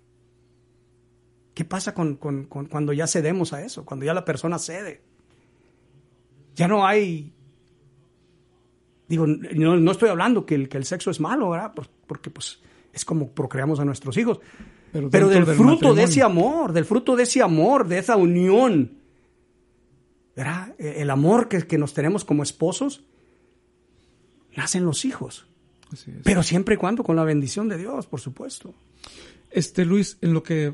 [1.53, 3.85] ¿Qué pasa con, con, cuando ya cedemos a eso?
[3.85, 5.03] Cuando ya la persona cede.
[6.55, 7.35] Ya no hay...
[9.13, 11.71] Digo, no, estoy hablando que el, que el sexo es malo, ¿verdad?
[12.07, 12.59] Porque pues
[12.91, 14.39] es como procreamos a nuestros hijos.
[14.91, 18.91] Pero, del, fruto de ese amor, del fruto de ese amor, de esa unión,
[20.35, 20.73] ¿verdad?
[20.79, 23.03] E, el amor que, que nos tenemos como esposos,
[24.55, 25.45] nacen los hijos.
[26.23, 28.73] Pero siempre y cuando con la bendición de Dios, por supuesto.
[29.51, 30.73] Este Luis, en lo que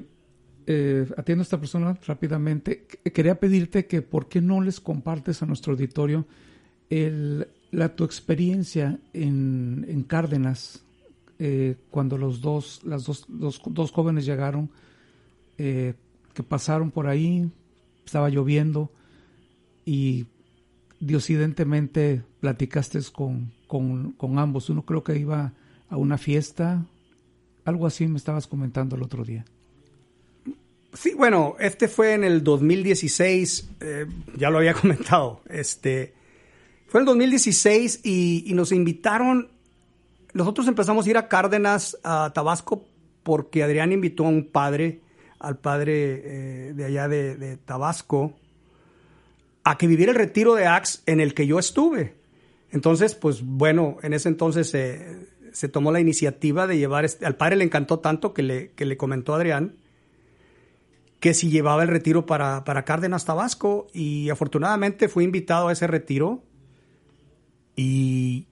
[0.71, 2.85] eh, atiendo a esta persona rápidamente.
[3.11, 6.27] Quería pedirte que por qué no les compartes a nuestro auditorio
[6.91, 10.83] el, la, tu experiencia en, en Cárdenas
[11.41, 14.69] eh, cuando los dos, las dos, dos, jóvenes llegaron,
[15.57, 15.93] eh,
[16.33, 17.49] que pasaron por ahí,
[18.05, 18.91] estaba lloviendo
[19.85, 20.25] y
[20.99, 24.69] diosidentemente platicaste con, con, con ambos.
[24.69, 25.53] Uno creo que iba
[25.89, 26.85] a una fiesta,
[27.63, 29.45] algo así me estabas comentando el otro día.
[30.93, 34.05] Sí, bueno, este fue en el 2016, eh,
[34.37, 36.13] ya lo había comentado, este,
[36.89, 39.51] fue en el 2016 y, nos invitaron,
[40.33, 42.87] nosotros empezamos a ir a Cárdenas, a Tabasco,
[43.21, 45.01] porque Adrián invitó a un padre,
[45.37, 45.93] al padre
[46.25, 48.33] eh, de allá de, Tabasco,
[49.63, 52.15] a que viviera el retiro de Axe en el que yo estuve.
[52.71, 57.57] Entonces, pues bueno, en ese entonces se tomó la iniciativa de llevar, este, al padre
[57.57, 59.75] le encantó tanto que le, que le comentó Adrián,
[61.19, 65.85] que si llevaba el retiro para, para Cárdenas, Tabasco, y afortunadamente fui invitado a ese
[65.85, 66.48] retiro
[67.81, 68.45] y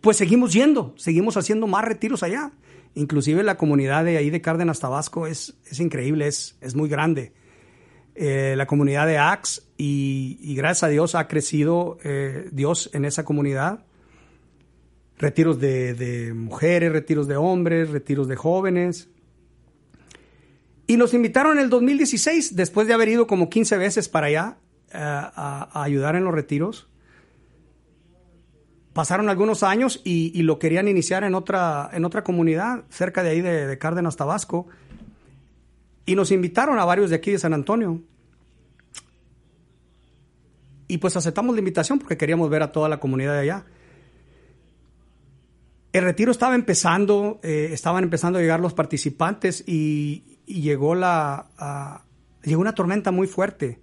[0.00, 2.50] pues seguimos yendo, seguimos haciendo más retiros allá.
[2.94, 7.32] Inclusive la comunidad de ahí de Cárdenas, Tabasco es, es increíble, es, es muy grande.
[8.16, 13.24] Eh, la comunidad de Axe y, gracias a Dios ha crecido eh, Dios en esa
[13.24, 13.84] comunidad.
[15.18, 19.08] Retiros de, mujeres, retiros de hombres, retiros de jóvenes,
[20.88, 24.58] y nos invitaron en el 2016, después de haber ido como 15 veces para allá
[24.88, 26.88] eh, a, ayudar en los retiros.
[28.98, 33.40] Pasaron algunos años y, lo querían iniciar en otra, en otra comunidad, cerca de ahí
[33.40, 34.66] de, Cárdenas, Tabasco.
[36.04, 38.02] Y nos invitaron a varios de aquí de San Antonio.
[40.88, 43.66] Y pues aceptamos la invitación porque queríamos ver a toda la comunidad de allá.
[45.92, 52.02] El retiro estaba empezando, eh, estaban empezando a llegar los participantes y, llegó la
[52.42, 53.78] llegó una tormenta muy fuerte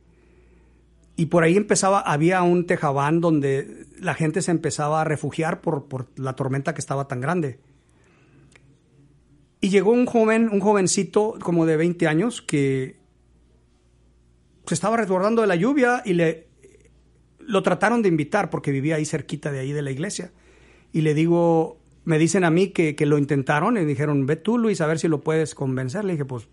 [1.15, 5.85] y por ahí empezaba había un tejabán donde la gente se empezaba a refugiar por,
[5.85, 7.59] por la tormenta que estaba tan grande.
[9.61, 12.97] Y llegó un joven un jovencito como de 20 años que
[14.65, 16.47] se estaba resguardando de la lluvia y le
[17.39, 20.31] lo trataron de invitar porque vivía ahí cerquita de ahí de la iglesia.
[20.91, 24.59] Y le digo me dicen a mí que, que, lo intentaron y dijeron, ve tú
[24.59, 26.05] Luis a ver si lo puedes convencer.
[26.05, 26.47] Le dije, pues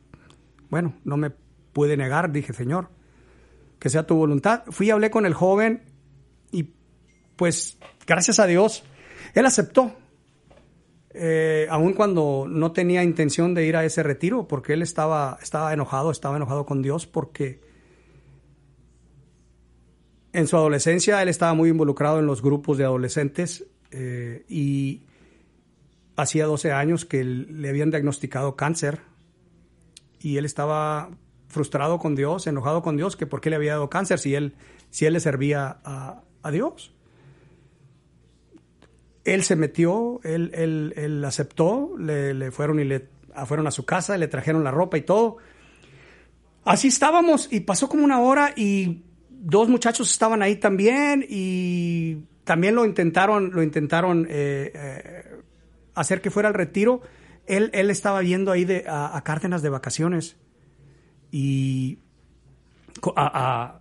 [0.70, 1.30] bueno, no me
[1.72, 2.88] pude negar, dije, Señor,
[3.82, 4.62] que sea tu voluntad.
[4.70, 5.82] Fui y hablé con el joven
[6.52, 6.70] y
[7.34, 8.84] pues gracias a Dios,
[9.34, 9.96] él aceptó,
[11.10, 15.72] eh, aun cuando no tenía intención de ir a ese retiro, porque él estaba, estaba
[15.72, 17.60] enojado, estaba enojado con Dios, porque
[20.32, 25.02] en su adolescencia él estaba muy involucrado en los grupos de adolescentes eh, y
[26.14, 29.00] hacía 12 años que le habían diagnosticado cáncer
[30.20, 31.10] y él estaba
[31.52, 34.54] frustrado con Dios, enojado con Dios, que por qué le había dado cáncer si él,
[34.90, 36.92] si él le servía a, Dios.
[39.24, 40.50] Él se metió, él,
[40.96, 43.08] él, aceptó, le, fueron y le
[43.46, 45.36] fueron a su casa, le trajeron la ropa y todo.
[46.64, 52.74] Así estábamos y pasó como una hora y dos muchachos estaban ahí también y también
[52.74, 55.40] lo intentaron, lo intentaron eh, eh,
[55.94, 57.02] hacer que fuera al retiro
[57.46, 60.36] él, él estaba viendo ahí a, Cárdenas de vacaciones
[61.32, 61.98] y
[63.16, 63.80] a,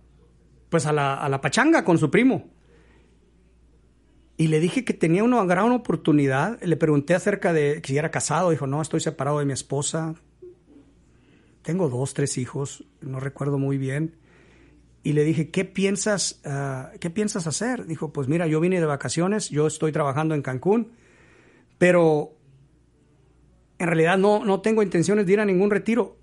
[0.68, 2.50] pues a la, a la pachanga con su primo.
[4.36, 6.60] Y le dije que tenía una gran oportunidad.
[6.62, 8.50] Le pregunté acerca de si era casado.
[8.50, 10.14] Dijo, no, estoy separado de mi esposa.
[11.60, 12.84] Tengo dos, tres hijos.
[13.02, 14.16] No recuerdo muy bien.
[15.04, 17.86] Y le dije, ¿qué piensas, ah, ¿qué piensas hacer?
[17.86, 19.50] Dijo, pues mira, yo vine de vacaciones.
[19.50, 20.92] Yo estoy trabajando en Cancún.
[21.76, 22.34] Pero
[23.78, 26.16] en realidad no, no tengo intenciones de ir a ningún retiro.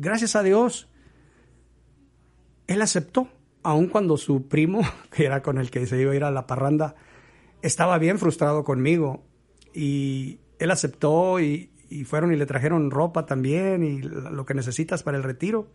[0.00, 0.88] Gracias a Dios,
[2.68, 3.26] él aceptó,
[3.64, 6.46] aun cuando su primo, que era con el que se iba a ir a la
[6.46, 6.94] parranda,
[7.62, 9.24] estaba bien frustrado conmigo.
[9.74, 11.72] Y él aceptó y,
[12.04, 15.68] fueron y le trajeron ropa también y lo que necesitas para el retiro.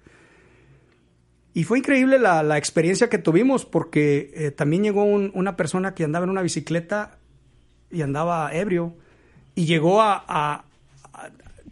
[1.54, 6.24] Y fue increíble la, experiencia que tuvimos porque eh, también llegó una persona que andaba
[6.24, 7.20] en una bicicleta
[7.92, 8.96] y andaba ebrio
[9.54, 10.64] y llegó a,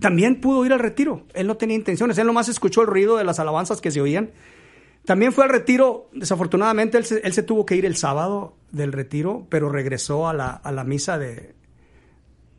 [0.01, 1.23] también pudo ir al retiro.
[1.33, 4.31] Él no tenía intenciones, él nomás escuchó el ruido de las alabanzas que se oían.
[5.05, 9.69] También fue al retiro, desafortunadamente él se, tuvo que ir el sábado del retiro, pero
[9.69, 11.53] regresó a la, misa de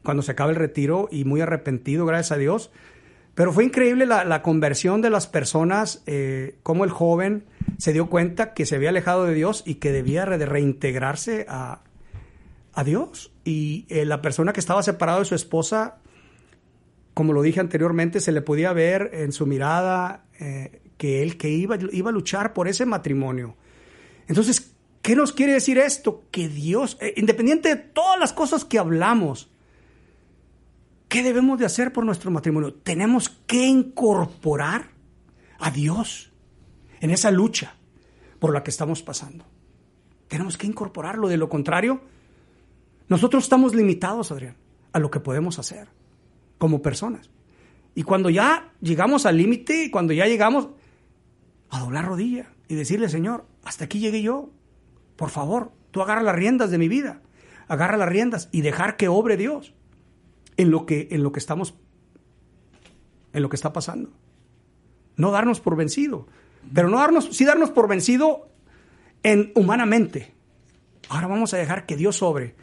[0.05, 2.71] cuando se acaba el retiro y muy arrepentido, gracias a Dios.
[3.35, 7.45] Pero fue increíble la, conversión de las personas, eh, cómo el joven
[7.79, 11.81] se dio cuenta que se había alejado de Dios y que debía de reintegrarse a,
[12.85, 13.33] Dios.
[13.45, 15.99] Y eh, la persona que estaba separada de su esposa
[17.15, 21.51] como lo dije anteriormente, se le podía ver en su mirada eh, que él que
[21.51, 23.57] iba, iba a luchar por ese matrimonio.
[24.29, 26.25] Entonces, ¿qué nos quiere decir esto?
[26.31, 29.51] Que Dios, eh, independiente de todas las cosas que hablamos,
[31.09, 32.73] ¿qué debemos de hacer por nuestro matrimonio?
[32.73, 34.91] Tenemos que incorporar
[35.59, 36.33] a Dios
[37.01, 37.75] en esa lucha
[38.39, 39.45] por la que estamos pasando.
[40.29, 41.29] Tenemos que incorporarlo.
[41.29, 42.01] De lo contrario,
[43.09, 44.57] nosotros estamos limitados, Adrián,
[44.93, 45.89] a lo que podemos hacer
[46.63, 47.29] como personas.
[47.97, 50.69] Y cuando ya llegamos al límite, cuando ya llegamos
[51.71, 54.49] a doblar rodilla y decirle, Señor, hasta aquí llegué yo.
[55.17, 57.21] Por favor, tú agarra las riendas de mi vida.
[57.67, 59.75] Agarra las riendas y dejar que obre Dios
[60.57, 61.75] en lo que, en lo que estamos,
[63.33, 64.13] en lo que está pasando.
[65.17, 66.29] No darnos por vencido.
[66.73, 68.47] Pero no darnos, sí darnos por vencido
[69.25, 70.33] en humanamente.
[71.09, 72.55] Ahora vamos a dejar que Dios sobre,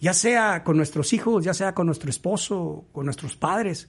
[0.00, 3.88] ya sea con nuestros hijos, ya sea con nuestro esposo, con nuestros padres,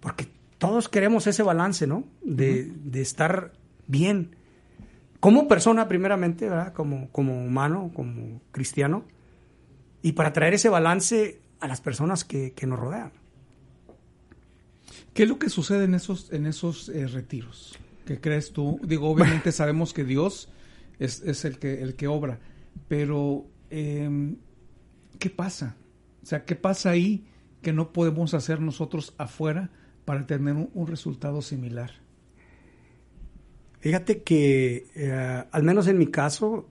[0.00, 2.04] porque todos queremos ese balance, ¿no?
[2.22, 3.52] De, estar
[3.86, 4.36] bien.
[5.20, 6.72] Como persona, primeramente, ¿verdad?
[6.72, 9.04] Como, como humano, como cristiano.
[10.02, 13.12] Y para traer ese balance a las personas que, nos rodean.
[15.14, 17.78] ¿Qué es lo que sucede en esos, en esos eh, retiros?
[18.06, 18.80] ¿Qué crees tú?
[18.82, 20.48] Digo, obviamente sabemos que Dios
[20.98, 22.38] es, el, que, el que obra,
[22.88, 24.36] pero em,
[25.22, 25.76] ¿qué pasa?
[26.20, 27.24] O sea, ¿qué pasa ahí
[27.62, 29.70] que no podemos hacer nosotros afuera
[30.04, 31.92] para tener un, resultado similar?
[33.78, 36.66] Fíjate que, eh, al menos en mi caso,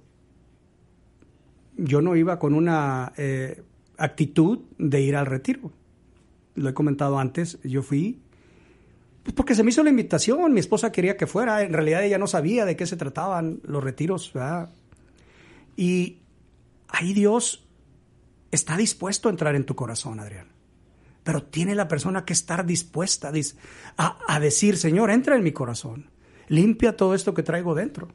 [1.78, 3.64] yo no iba con una eh,
[3.98, 5.72] actitud de ir al retiro.
[6.56, 8.20] Lo he comentado antes, yo fui
[9.24, 12.18] pues porque se me hizo la invitación, mi esposa quería que fuera, en realidad ella
[12.18, 14.72] no sabía de qué se trataban los retiros, ¿verdad?
[15.78, 16.18] Y
[16.90, 17.64] ahí Dios
[18.52, 20.50] está dispuesto a entrar en tu corazón, Adrián.
[21.24, 23.32] Pero tiene la persona que estar dispuesta
[23.98, 26.10] a, decir, Señor, entra en mi corazón,
[26.48, 28.10] limpia todo esto que traigo dentro.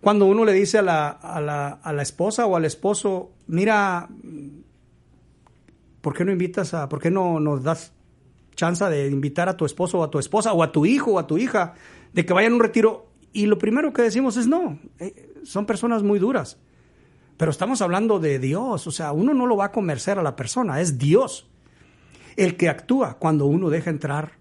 [0.00, 4.08] Cuando uno le dice a la, a la, a la esposa o al esposo, mira,
[6.00, 7.92] ¿por qué no invitas a, por qué no nos das
[8.54, 11.18] chance de invitar a tu esposo o a tu esposa o a tu hijo o
[11.18, 11.74] a tu hija
[12.12, 15.66] de que vayan a un retiro y lo primero que decimos es no, eh, son
[15.66, 16.58] personas muy duras.
[17.36, 20.36] Pero estamos hablando de Dios, o sea, uno no lo va a convencer a la
[20.36, 21.48] persona, es Dios
[22.36, 24.32] el que actúa cuando uno deja entrar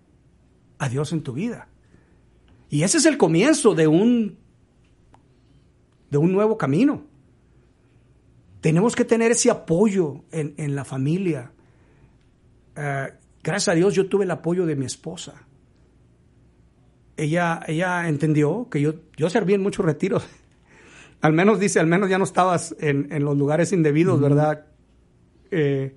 [0.80, 1.68] a Dios en tu vida.
[2.70, 4.38] Y ese es el comienzo de un
[6.10, 7.06] de un nuevo camino.
[8.62, 11.52] Tenemos que tener ese apoyo en, en la familia.
[12.76, 15.34] Eh, Gracias a Dios yo tuve el apoyo de mi esposa.
[17.18, 20.26] Ella, ella entendió que yo, yo serví en muchos retiros.
[21.24, 24.68] al menos dice, al menos ya no estabas en, los lugares indebidos, ¿verdad?
[25.50, 25.96] Eh,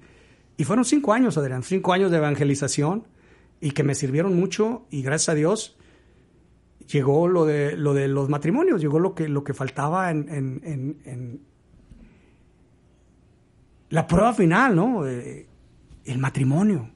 [0.56, 3.06] y fueron cinco años, Adrián, cinco años de evangelización
[3.60, 5.76] y que me sirvieron mucho y gracias a Dios
[6.88, 11.40] llegó lo de, lo de los matrimonios, llegó lo que, lo que faltaba en, en
[13.90, 15.06] la prueba final, ¿no?
[15.06, 15.46] Eh,
[16.04, 16.90] el matrimonio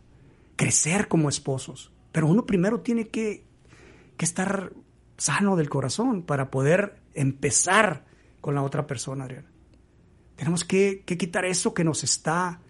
[0.56, 1.92] crecer como esposos.
[2.12, 3.48] Pero uno primero tiene que,
[4.18, 4.74] estar
[5.16, 8.04] sano del corazón para poder empezar
[8.40, 9.46] con la otra persona, Adrián.
[10.36, 12.60] Tenemos que, quitar eso que nos está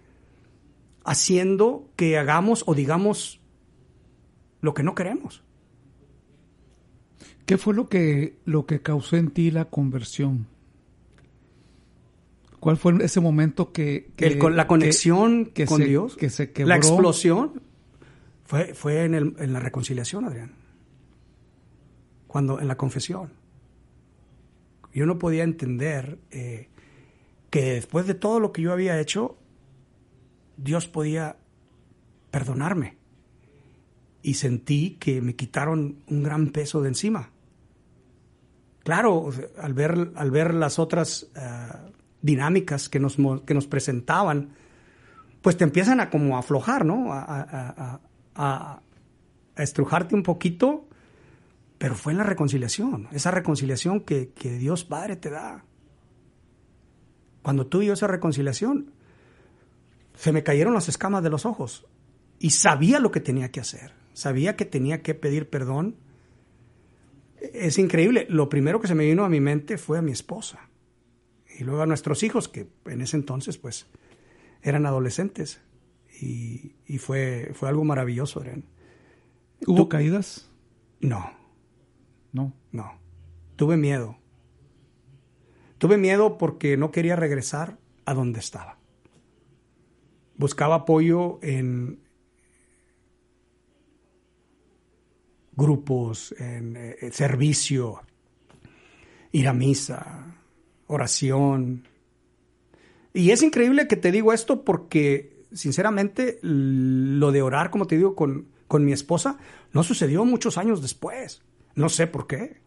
[1.04, 3.40] haciendo que hagamos o digamos
[4.60, 5.44] lo que no queremos.
[7.46, 10.46] ¿Qué fue lo que, lo que causó en ti la conversión?
[12.58, 14.10] ¿Cuál fue ese momento que...
[14.52, 16.16] la conexión que, con Dios.
[16.16, 16.68] Que se quebró.
[16.68, 17.62] La explosión.
[18.44, 20.52] Fue, fue en, el, en la reconciliación, Adrián.
[22.26, 23.39] Cuando, en la confesión.
[24.92, 26.68] Yo no podía entender eh,
[27.50, 29.38] que después de todo lo que yo había hecho,
[30.56, 31.36] Dios podía
[32.30, 32.96] perdonarme.
[34.22, 37.30] Y sentí que me quitaron un gran peso de encima.
[38.82, 41.40] Claro, al ver, al ver las otras eh,
[42.22, 44.50] dinámicas que nos, que nos presentaban,
[45.42, 47.12] pues te empiezan a como aflojar, ¿no?
[47.12, 48.00] a,
[48.34, 48.82] a,
[49.56, 50.88] estrujarte un poquito,
[51.80, 55.64] pero fue en la reconciliación, esa reconciliación que, Dios Padre te da.
[57.40, 58.92] Cuando tuve esa reconciliación,
[60.14, 61.86] se me cayeron las escamas de los ojos
[62.38, 65.96] y sabía lo que tenía que hacer, sabía que tenía que pedir perdón.
[67.40, 70.68] Es increíble, lo primero que se me vino a mi mente fue a mi esposa
[71.58, 73.86] y luego a nuestros hijos, que en ese entonces pues
[74.60, 75.62] eran adolescentes
[76.20, 78.44] y, fue, fue algo maravilloso,
[79.66, 80.50] ¿Hubo caídas?
[81.00, 81.39] No.
[82.32, 82.52] No.
[82.72, 82.92] No.
[83.56, 84.16] Tuve miedo.
[85.78, 88.78] Tuve miedo porque no quería regresar a donde estaba.
[90.36, 92.00] Buscaba apoyo en
[95.52, 98.00] grupos, en, en eh, servicio,
[99.32, 100.36] ir a misa,
[100.86, 101.86] oración.
[103.12, 108.14] Y es increíble que te digo esto porque sinceramente, lo de orar, como te digo,
[108.14, 109.38] con, con mi esposa,
[109.72, 111.42] no sucedió muchos años después.
[111.74, 112.60] No sé por qué.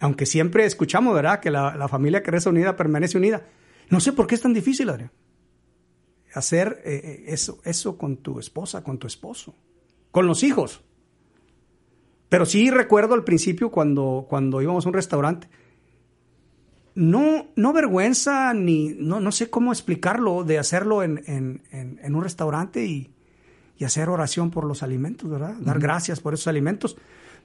[0.00, 1.40] Aunque siempre escuchamos, ¿verdad?
[1.40, 3.46] Que la, familia que reza unida permanece unida.
[3.90, 5.12] No sé por qué es tan difícil, Adrián.
[6.34, 9.54] Hacer eh, eh, eso, eso con tu esposa, con tu esposo,
[10.10, 10.82] con los hijos.
[12.28, 15.48] Pero sí recuerdo al principio cuando, cuando íbamos a un restaurante.
[16.96, 21.62] No, no vergüenza ni no, no sé cómo explicarlo de hacerlo en,
[22.04, 23.10] un restaurante y,
[23.84, 25.56] hacer oración por los alimentos, ¿verdad?
[25.60, 26.96] Dar gracias por esos alimentos.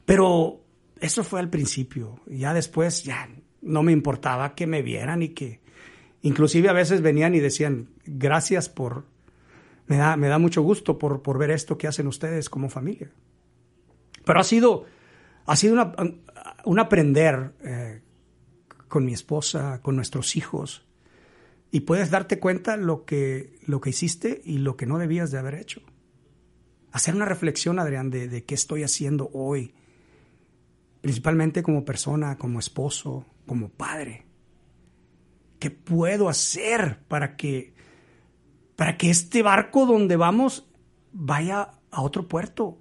[0.05, 0.61] Pero
[0.99, 2.19] eso fue al principio.
[2.27, 3.29] Ya después ya
[3.61, 5.61] no me importaba que me vieran y que
[6.21, 9.05] inclusive a veces venían y decían gracias por
[9.89, 13.11] me da, me da mucho gusto por, por ver esto que hacen ustedes como familia.
[14.23, 14.85] Pero ha sido,
[15.47, 15.95] ha sido una,
[16.63, 18.01] un aprender eh,
[18.87, 20.85] con mi esposa, con nuestros hijos.
[21.71, 25.39] Y puedes darte cuenta lo que, lo que hiciste y lo que no debías de
[25.39, 25.81] haber hecho.
[26.91, 29.73] Hacer una reflexión, Adrián, de, de qué estoy haciendo hoy,
[31.01, 34.25] principalmente como persona, como esposo, como padre.
[35.59, 37.73] ¿Qué puedo hacer para que,
[38.75, 40.67] para que este barco donde vamos
[41.11, 42.79] vaya a otro puerto?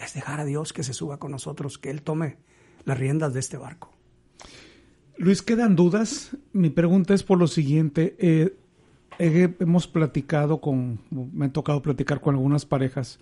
[0.00, 2.36] es dejar a Dios que se suba con nosotros, que Él tome
[2.84, 3.92] las riendas de este barco.
[5.16, 6.36] Luis, ¿quedan dudas?
[6.52, 8.16] Mi pregunta es por lo siguiente.
[8.18, 8.56] Eh,
[9.18, 13.18] hemos platicado con, me ha tocado platicar con algunas parejas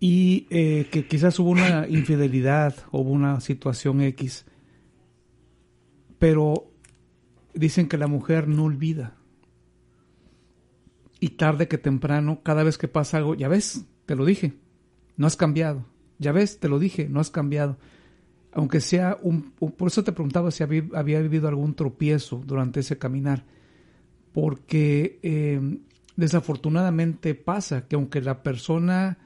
[0.00, 4.44] y eh, que quizás hubo una infidelidad, hubo una situación X,
[6.18, 6.70] pero
[7.54, 9.16] dicen que la mujer no olvida.
[11.20, 14.54] Y tarde que temprano, cada vez que pasa algo, ya ves, te lo dije,
[15.16, 15.86] no has cambiado.
[16.18, 17.78] Ya ves, te lo dije, no has cambiado.
[18.52, 19.52] Aunque sea un...
[19.52, 23.44] Por eso te preguntaba si había, vivido algún tropiezo durante ese caminar.
[24.32, 25.78] Porque eh,
[26.16, 29.18] desafortunadamente pasa que aunque la persona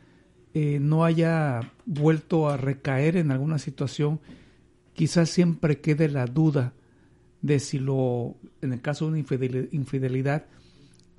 [0.55, 4.21] eh, no haya vuelto a recaer en alguna situación,
[4.95, 6.73] quizás siempre quede la duda
[7.43, 9.19] de si lo, en el caso de una
[9.71, 10.47] infidelidad,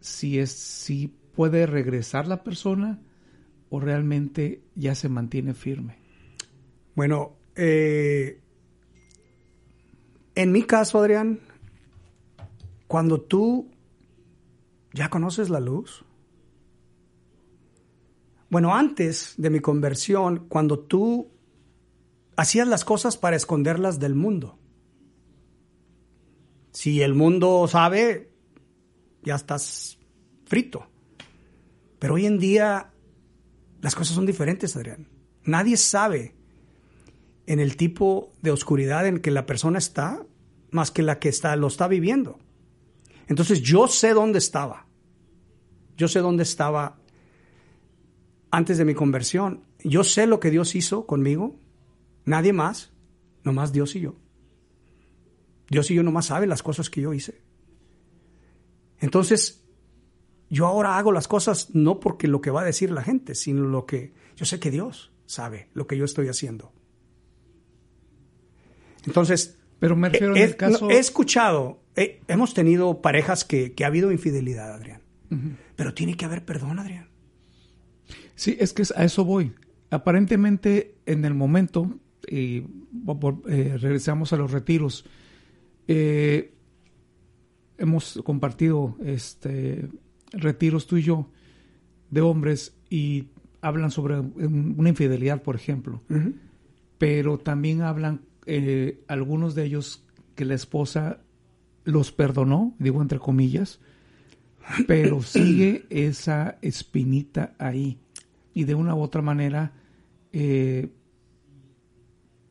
[0.01, 2.99] si es, si puede regresar la persona
[3.69, 5.97] o realmente ya se mantiene firme?
[6.95, 8.39] Bueno, eh,
[10.36, 11.39] en mi caso, Adrián,
[12.88, 13.69] cuando tú
[14.93, 16.03] ya conoces la luz,
[18.50, 21.32] bueno, antes de mi conversión, cuando tú
[22.36, 24.58] hacías las cosas para esconderlas del mundo,
[26.72, 28.32] si el mundo sabe,
[29.24, 30.00] ya estás
[30.45, 30.88] frito.
[32.00, 32.91] Pero hoy en día
[33.82, 35.08] las cosas son diferentes, Adrián.
[35.43, 36.36] Nadie sabe
[37.45, 40.26] en el tipo de oscuridad en que la persona está
[40.72, 42.39] más que la que está, lo está viviendo.
[43.28, 44.88] Entonces yo sé dónde estaba.
[45.97, 47.00] Yo sé dónde estaba
[48.52, 49.64] antes de mi conversión.
[49.84, 51.60] Yo sé lo que Dios hizo conmigo.
[52.26, 52.91] Nadie más,
[53.43, 54.16] nomás Dios y yo.
[55.70, 57.41] Dios y yo nomás sabe las cosas que yo hice.
[59.00, 59.64] Entonces,
[60.50, 63.64] yo ahora hago las cosas no porque lo que va a decir la gente, sino
[63.64, 66.74] lo que yo sé que Dios sabe lo que yo estoy haciendo.
[69.06, 70.89] Entonces, pero me refiero he, caso...
[70.89, 75.04] he escuchado, hemos tenido parejas que, ha habido infidelidad, Adrián.
[75.76, 77.09] Pero tiene que haber perdón, Adrián.
[78.39, 79.51] Sí, es que a eso voy.
[79.89, 82.63] Aparentemente, en el momento, y
[83.49, 85.03] eh, regresamos a los retiros,
[85.89, 86.53] eh,
[87.77, 89.89] hemos compartido este
[90.31, 91.29] retiros tú y yo
[92.11, 93.27] de hombres y
[93.59, 96.01] hablan sobre una infidelidad, por ejemplo,
[96.97, 101.19] pero también hablan eh, algunos de ellos que la esposa
[101.83, 103.81] los perdonó, digo entre comillas,
[104.87, 107.97] pero sigue esa espinita ahí
[108.54, 109.74] y de una u otra manera
[110.32, 110.89] eh,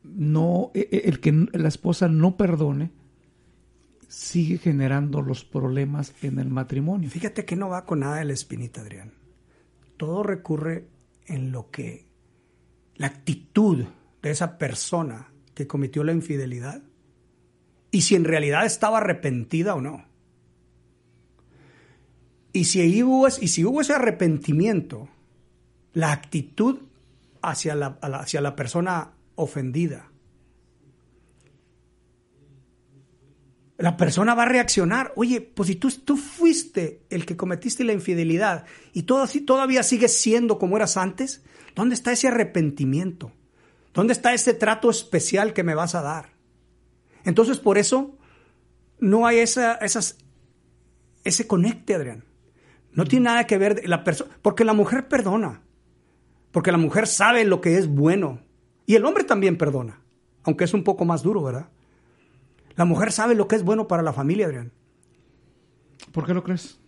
[0.03, 2.91] no e, e, el que la esposa no perdone
[4.07, 7.09] sigue generando los problemas en el matrimonio.
[7.09, 9.13] Fíjate que no va con nada de la espinita, Adrián.
[9.97, 10.87] Todo recurre
[11.27, 12.07] en lo que
[12.95, 13.85] la actitud
[14.21, 16.81] de esa persona que cometió la infidelidad
[17.91, 20.05] y si en realidad estaba arrepentida o no.
[22.51, 25.07] Y si hubo, y si hubo ese arrepentimiento,
[25.99, 26.79] la actitud
[27.41, 30.09] hacia la, hacia la persona ofendida
[33.79, 35.13] la persona va a reaccionar.
[35.15, 40.19] Oye, pues si tú, tú fuiste el que cometiste la infidelidad y todo, todavía sigues
[40.19, 41.43] siendo como eras antes,
[41.75, 43.31] ¿dónde está ese arrepentimiento?
[43.93, 46.33] ¿Dónde está ese trato especial que me vas a dar?
[47.23, 48.17] Entonces, por eso
[48.99, 50.17] no hay esa, esas,
[51.23, 52.25] ese conecte, Adrián.
[52.91, 55.61] No tiene nada que ver la persona, porque la mujer perdona,
[56.51, 58.41] porque la mujer sabe lo que es bueno
[58.85, 60.01] y el hombre también perdona.
[60.43, 61.69] aunque es un poco más duro, ¿verdad?
[62.75, 64.71] La mujer sabe lo que es bueno para la familia, Adrián.
[66.11, 66.79] ¿Por qué lo crees?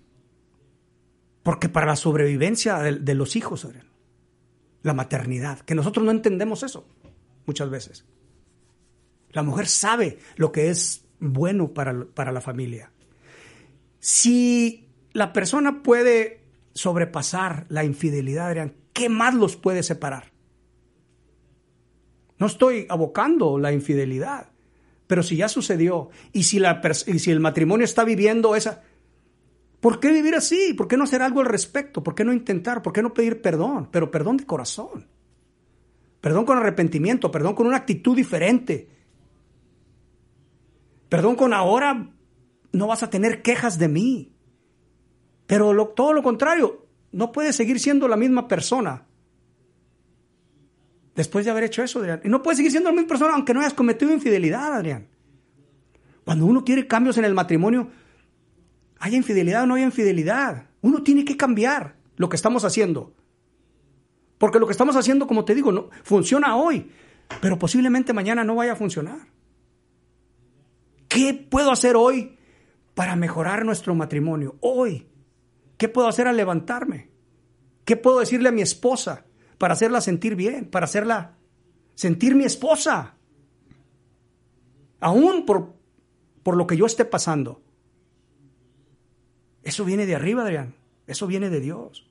[1.43, 3.88] Porque para la sobrevivencia de, los hijos, Adrián,
[4.84, 6.88] la maternidad, que nosotros no entendemos eso
[7.45, 8.05] muchas veces.
[9.32, 12.91] La mujer sabe lo que es bueno para, para la familia.
[13.99, 16.41] Si la persona puede
[16.74, 20.31] sobrepasar la infidelidad, Adrián, ¿qué más los puede separar?
[22.37, 24.49] No estoy abocando la infidelidad,
[25.07, 28.81] pero si ya sucedió y si, la y si el matrimonio está viviendo esa...
[29.79, 30.73] ¿Por qué vivir así?
[30.73, 32.03] ¿Por qué no hacer algo al respecto?
[32.03, 32.81] ¿Por qué no intentar?
[32.81, 33.89] ¿Por qué no pedir perdón?
[33.91, 35.07] Pero perdón de corazón.
[36.21, 38.89] Perdón con arrepentimiento, perdón con una actitud diferente.
[41.09, 42.11] Perdón con ahora
[42.71, 44.33] no vas a tener quejas de mí.
[45.47, 49.05] Pero todo lo contrario, no puedes seguir siendo la misma persona.
[51.16, 52.22] Después de haber hecho eso, Adrián.
[52.24, 55.07] Y no puedes seguir siendo la misma persona aunque no hayas cometido infidelidad, Adrián.
[56.24, 57.89] Cuando uno quiere cambios en el matrimonio,
[58.99, 60.68] haya infidelidad o no haya infidelidad.
[60.82, 63.14] Uno tiene que cambiar lo que estamos haciendo.
[64.38, 66.89] Porque lo que estamos haciendo, como te digo, no, funciona hoy,
[67.41, 69.20] pero posiblemente mañana no vaya a funcionar.
[71.07, 72.38] ¿Qué puedo hacer hoy
[72.93, 74.55] para mejorar nuestro matrimonio?
[74.62, 75.11] Hoy.
[75.82, 77.09] ¿Qué puedo hacer al levantarme?
[77.86, 79.25] ¿Qué puedo decirle a mi esposa
[79.57, 81.39] para hacerla sentir bien, para hacerla
[81.95, 83.17] sentir mi esposa?
[84.99, 85.73] Aún por,
[86.43, 87.63] por lo que yo esté pasando.
[89.63, 90.75] Eso viene de arriba, Adrián.
[91.07, 92.07] Eso viene de Dios.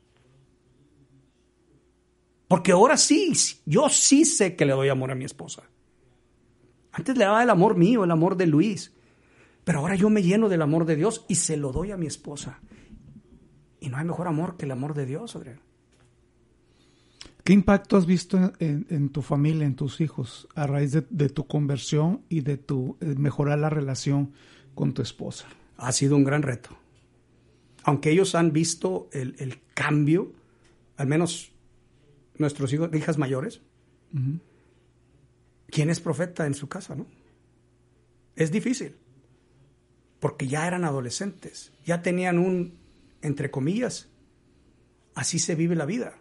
[2.49, 3.33] Porque ahora sí,
[3.67, 5.63] yo sí sé que le doy amor a mi esposa.
[6.91, 8.93] Antes le daba el amor mío, el amor de Luis.
[9.63, 12.09] Pero ahora yo me lleno del amor de Dios y se lo doy a mi
[12.09, 12.59] esposa.
[13.81, 15.61] Y no hay mejor amor que el amor de Dios, Adrián.
[17.45, 22.23] ¿Qué impacto has visto en, tu familia, en tus hijos, a raíz de, tu conversión
[22.29, 24.33] y de tu eh, mejorar la relación
[24.75, 25.47] con tu esposa?
[25.79, 26.77] Ha sido un gran reto
[27.85, 30.33] aunque ellos han visto el, cambio,
[30.97, 31.53] al menos
[32.37, 33.63] nuestros hijos, hijas mayores,
[35.69, 37.07] ¿quién es profeta en su casa, no?
[38.37, 38.97] Es difícil,
[40.19, 42.79] porque ya eran adolescentes, ya tenían un,
[43.23, 44.11] entre comillas,
[45.15, 46.15] así se vive la vida,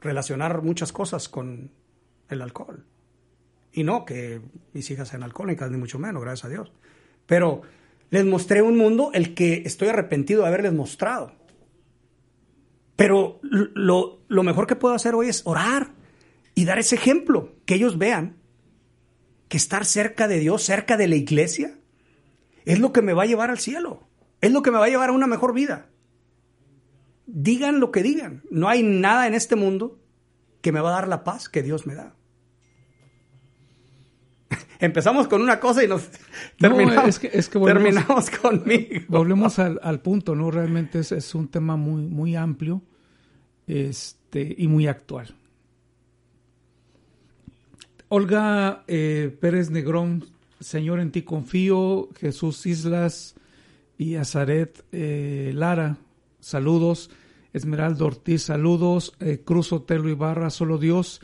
[0.00, 1.70] relacionar muchas cosas con
[2.28, 2.86] el alcohol.
[3.72, 4.40] Y no que
[4.72, 6.72] mis hijas sean alcohólicas, ni mucho menos, gracias a Dios.
[7.26, 7.62] Pero
[8.10, 11.32] les mostré un mundo el que estoy arrepentido de haberles mostrado.
[12.96, 15.92] Pero lo, mejor que puedo hacer hoy es orar
[16.54, 18.36] y dar ese ejemplo, que ellos vean
[19.48, 21.78] que estar cerca de Dios, cerca de la iglesia,
[22.64, 24.06] es lo que me va a llevar al cielo,
[24.40, 25.88] es lo que me va a llevar a una mejor vida.
[27.34, 29.98] Digan lo que digan, no hay nada en este mundo
[30.60, 32.14] que me va a dar la paz que Dios me da
[34.80, 36.08] empezamos con una cosa y nos
[36.58, 39.00] terminamos, terminamos conmigo.
[39.08, 40.50] Volvemos al, punto, ¿no?
[40.50, 42.82] Realmente es, un tema muy, muy amplio
[43.66, 45.34] este, y muy actual.
[48.08, 50.26] Olga eh, Pérez Negrón,
[50.60, 52.10] Señor, en ti confío.
[52.20, 53.34] Jesús Islas
[53.96, 55.96] y Azaret eh, Lara,
[56.40, 57.10] saludos.
[57.52, 59.14] Esmeralda Ortiz, saludos.
[59.20, 61.20] Eh, Cruz Otelo Ibarra, solo Dios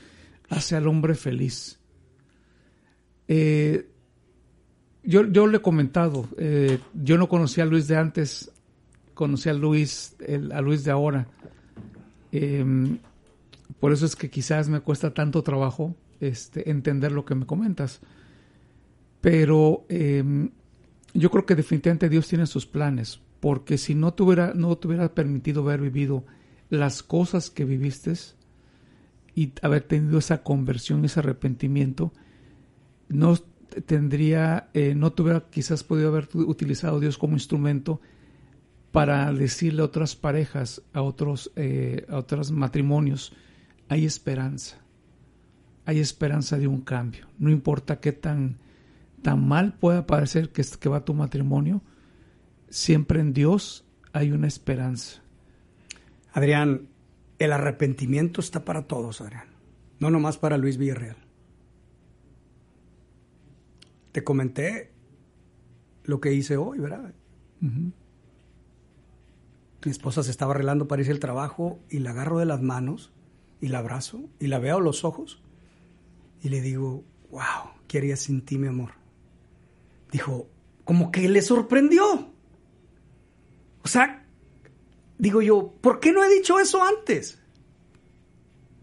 [0.48, 1.78] hace al hombre feliz.
[3.28, 3.88] Eh,
[5.02, 8.50] yo, le he comentado, eh, yo no conocía a Luis de antes,
[9.14, 10.16] conocí a Luis,
[10.52, 11.28] a Luis de ahora.
[12.30, 12.98] Em,
[13.80, 18.00] por eso es que quizás me cuesta tanto trabajo este, entender lo que me comentas.
[19.20, 20.50] Pero em,
[21.14, 24.88] yo creo que definitivamente Dios tiene sus planes, porque si no te hubiera, no te
[24.88, 26.24] hubiera permitido haber vivido
[26.70, 28.12] las cosas que viviste
[29.34, 32.12] y haber tenido esa conversión, ese arrepentimiento,
[33.08, 33.36] no
[33.86, 38.00] tendría, eh, no tuviera quizás podido haber utilizado Dios como instrumento
[38.90, 43.32] para decirle a otras parejas, a otros, eh, a otros matrimonios,
[43.88, 44.78] hay esperanza,
[45.84, 47.28] hay esperanza de un cambio.
[47.38, 48.58] No importa qué tan,
[49.22, 51.82] tan mal pueda parecer que, que va tu matrimonio,
[52.70, 55.22] siempre en Dios hay una esperanza.
[56.32, 56.88] Adrián,
[57.38, 59.48] el arrepentimiento está para todos, Adrián,
[60.00, 61.16] no nomás para Luis Villarreal.
[64.18, 64.90] te comenté
[66.02, 67.14] lo que hice hoy, ¿verdad?
[67.60, 67.92] Mi
[69.84, 73.12] esposa se estaba arreglando para irse al trabajo y la agarro de las manos
[73.60, 75.40] y la abrazo y la veo a los ojos
[76.42, 78.90] y le digo, wow, ¿qué harías sin ti, mi amor?
[80.10, 80.48] Dijo,
[80.82, 82.27] como que le sorprendió.
[83.88, 84.22] O sea,
[85.16, 87.38] digo yo, ¿por qué no he dicho eso antes?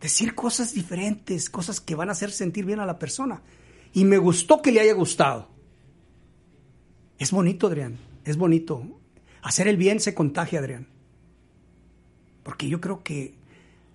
[0.02, 3.44] Decir cosas diferentes, cosas que van a hacer sentir bien a la persona.
[3.94, 5.48] y me gustó que le haya gustado.
[7.20, 8.82] Es bonito, Adrián, es bonito.
[9.44, 10.88] Hacer el bien se contagia, Adrián.
[12.42, 13.36] Porque yo creo que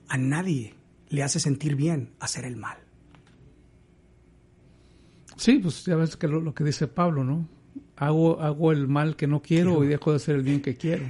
[0.06, 0.76] a nadie
[1.08, 2.78] le hace sentir bien hacer el mal.
[5.36, 7.48] Sí, pues ya ves que lo, que dice Pablo, ¿no?
[8.01, 11.05] Hago, hago el mal que no quiero y dejo de hacer el bien que quiero.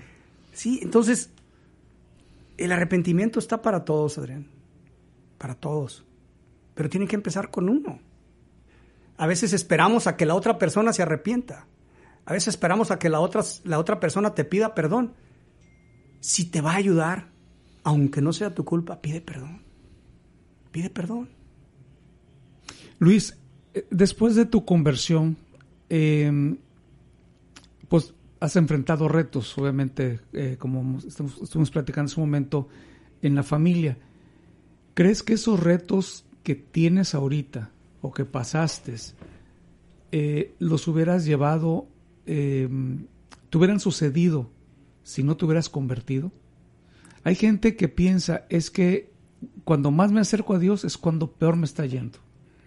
[0.53, 1.31] Sí, entonces
[2.59, 4.49] el arrepentimiento está para todos, Adrián.
[5.39, 6.05] Para todos.
[6.75, 8.01] Pero tiene que empezar con uno.
[9.17, 11.69] A veces esperamos a que la otra persona se arrepienta.
[12.25, 15.15] A veces esperamos a que la otra, la otra persona te pida perdón.
[16.19, 17.29] Si te va a ayudar,
[17.85, 19.63] aunque no sea tu culpa, pide perdón.
[20.73, 21.29] Pide perdón.
[22.99, 23.39] Luis,
[23.75, 25.37] eh, después de tu conversión,
[25.89, 26.59] em,
[27.91, 32.69] pues has enfrentado retos, obviamente, eh, como estuvimos platicando en su momento,
[33.21, 33.99] en la familia.
[34.95, 38.95] ¿Crees que esos retos que tienes ahorita o que pasaste,
[40.13, 41.89] eh, los hubieras llevado,
[42.27, 43.07] em,
[43.51, 44.49] te hubieran sucedido
[45.03, 46.31] si no te hubieras convertido?
[47.25, 49.11] Hay gente que piensa, es que
[49.65, 52.19] cuando más me acerco a Dios es cuando peor me está yendo.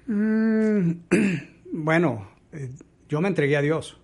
[0.08, 0.92] Mm,
[1.72, 2.70] bueno, eh,
[3.08, 4.03] yo me entregué a Dios.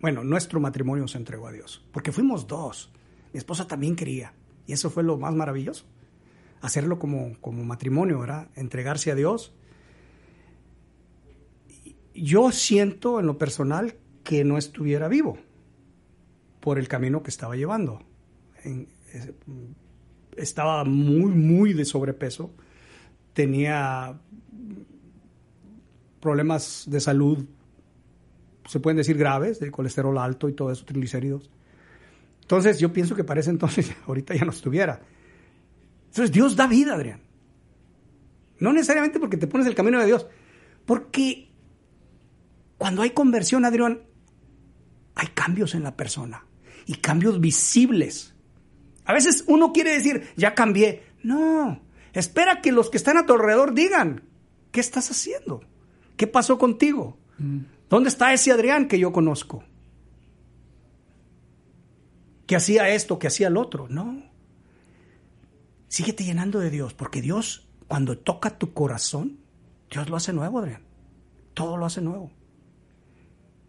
[0.00, 2.90] Bueno, nuestro matrimonio se entregó a Dios, porque fuimos dos.
[3.32, 4.32] Mi esposa también quería,
[4.66, 5.84] y eso fue lo más maravilloso.
[6.62, 8.48] Hacerlo como, como matrimonio, ¿verdad?
[8.54, 9.54] Entregarse a Dios.
[12.14, 13.94] Yo siento en lo personal
[14.24, 15.38] que no estuviera vivo
[16.60, 18.02] por el camino que estaba llevando.
[20.36, 22.52] estaba muy, muy de sobrepeso.
[23.32, 24.20] Tenía
[26.20, 27.46] problemas de salud,
[28.70, 31.50] se pueden decir graves, de colesterol alto y todo eso, triglicéridos.
[32.42, 35.00] Entonces yo pienso que para ese entonces ahorita ya no estuviera.
[36.06, 37.20] Entonces Dios da vida, Adrián.
[38.60, 40.28] No necesariamente porque te pones el camino de Dios,
[40.86, 41.50] porque
[42.78, 44.02] cuando hay conversión, Adrián,
[45.16, 46.46] hay cambios en la persona
[46.86, 48.34] y cambios visibles.
[49.04, 51.02] A veces uno quiere decir, ya cambié.
[51.24, 54.22] No, espera que los que están a tu alrededor digan,
[54.70, 55.64] ¿qué estás haciendo?
[56.16, 57.18] ¿Qué pasó contigo?
[57.90, 59.64] ¿Dónde está ese Adrián que yo conozco?
[62.46, 63.88] Que hacía esto, que hacía el otro.
[63.88, 64.22] No.
[65.88, 69.40] Síguete llenando de Dios, porque Dios, cuando toca tu corazón,
[69.90, 70.84] Dios lo hace nuevo, Adrián.
[71.52, 72.30] Todo lo hace nuevo.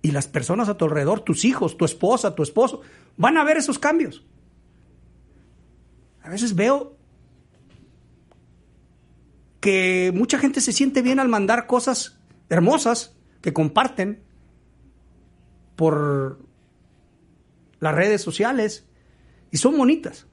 [0.03, 2.81] Y las personas a tu alrededor, tus hijos, tu esposa, tu esposo,
[3.17, 4.23] van a ver esos cambios.
[6.21, 6.95] A veces veo
[9.59, 12.19] que mucha gente se siente bien al mandar cosas
[12.49, 14.21] hermosas que comparten
[15.75, 16.39] por
[17.79, 18.85] las redes sociales
[19.49, 20.27] y son bonitas.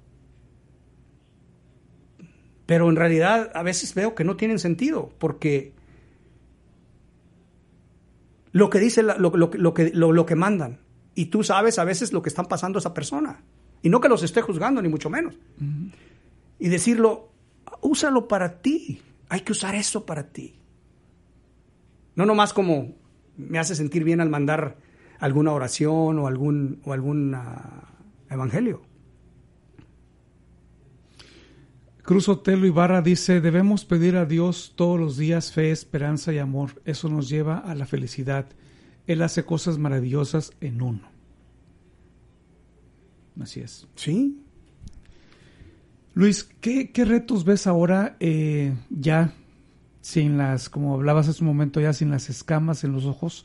[2.66, 5.72] Pero en realidad a veces veo que no tienen sentido porque
[8.52, 10.80] lo que dice lo, que, lo, que mandan
[11.14, 13.42] y tú sabes a veces lo que están pasando a esa persona
[13.80, 15.38] y no que los esté juzgando ni mucho menos.
[16.59, 17.32] Y decirlo,
[17.80, 19.00] úsalo para ti,
[19.30, 20.61] hay que usar eso para ti.
[22.16, 22.96] No nomás como
[23.39, 24.76] me hace sentir bien al mandar
[25.18, 27.95] alguna oración o algún, o algún ah,
[28.28, 28.82] evangelio.
[32.03, 36.80] Cruz Otelo Ibarra dice, debemos pedir a Dios todos los días fe, esperanza y amor.
[36.84, 38.47] Eso nos lleva a la felicidad.
[39.07, 41.03] Él hace cosas maravillosas en uno.
[43.39, 43.86] Así es.
[43.95, 44.43] Sí.
[46.14, 49.34] Luis, ¿qué, retos ves ahora eh, ya
[50.09, 53.44] sin las, como hablabas hace un momento ya, sin las escamas en los ojos,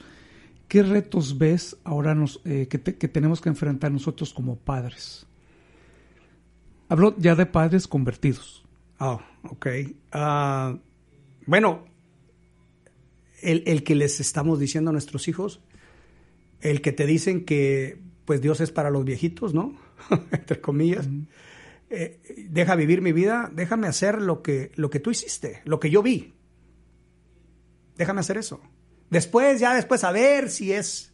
[0.70, 5.28] ¿qué retos ves ahora nos, eh, que, tenemos que enfrentar nosotros como padres?
[6.88, 8.64] Hablo ya de padres convertidos.
[8.98, 9.68] Oh, ok.
[10.14, 10.78] Ah,
[11.48, 11.84] bueno,
[13.42, 15.60] el, el, que les estamos diciendo a nuestros hijos,
[16.62, 19.78] el que te dicen que pues Dios es para los viejitos, ¿no?
[20.32, 21.10] Entre comillas.
[21.90, 25.90] Eh, deja vivir mi vida, déjame hacer lo que, lo que tú hiciste, lo que
[25.90, 26.34] yo vi.
[27.98, 28.62] Déjame hacer eso.
[29.10, 31.14] Después, ya después, a ver si es.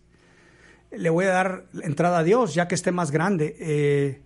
[0.92, 3.56] Le voy a dar entrada a Dios, ya que esté más grande.
[3.60, 4.22] Eh,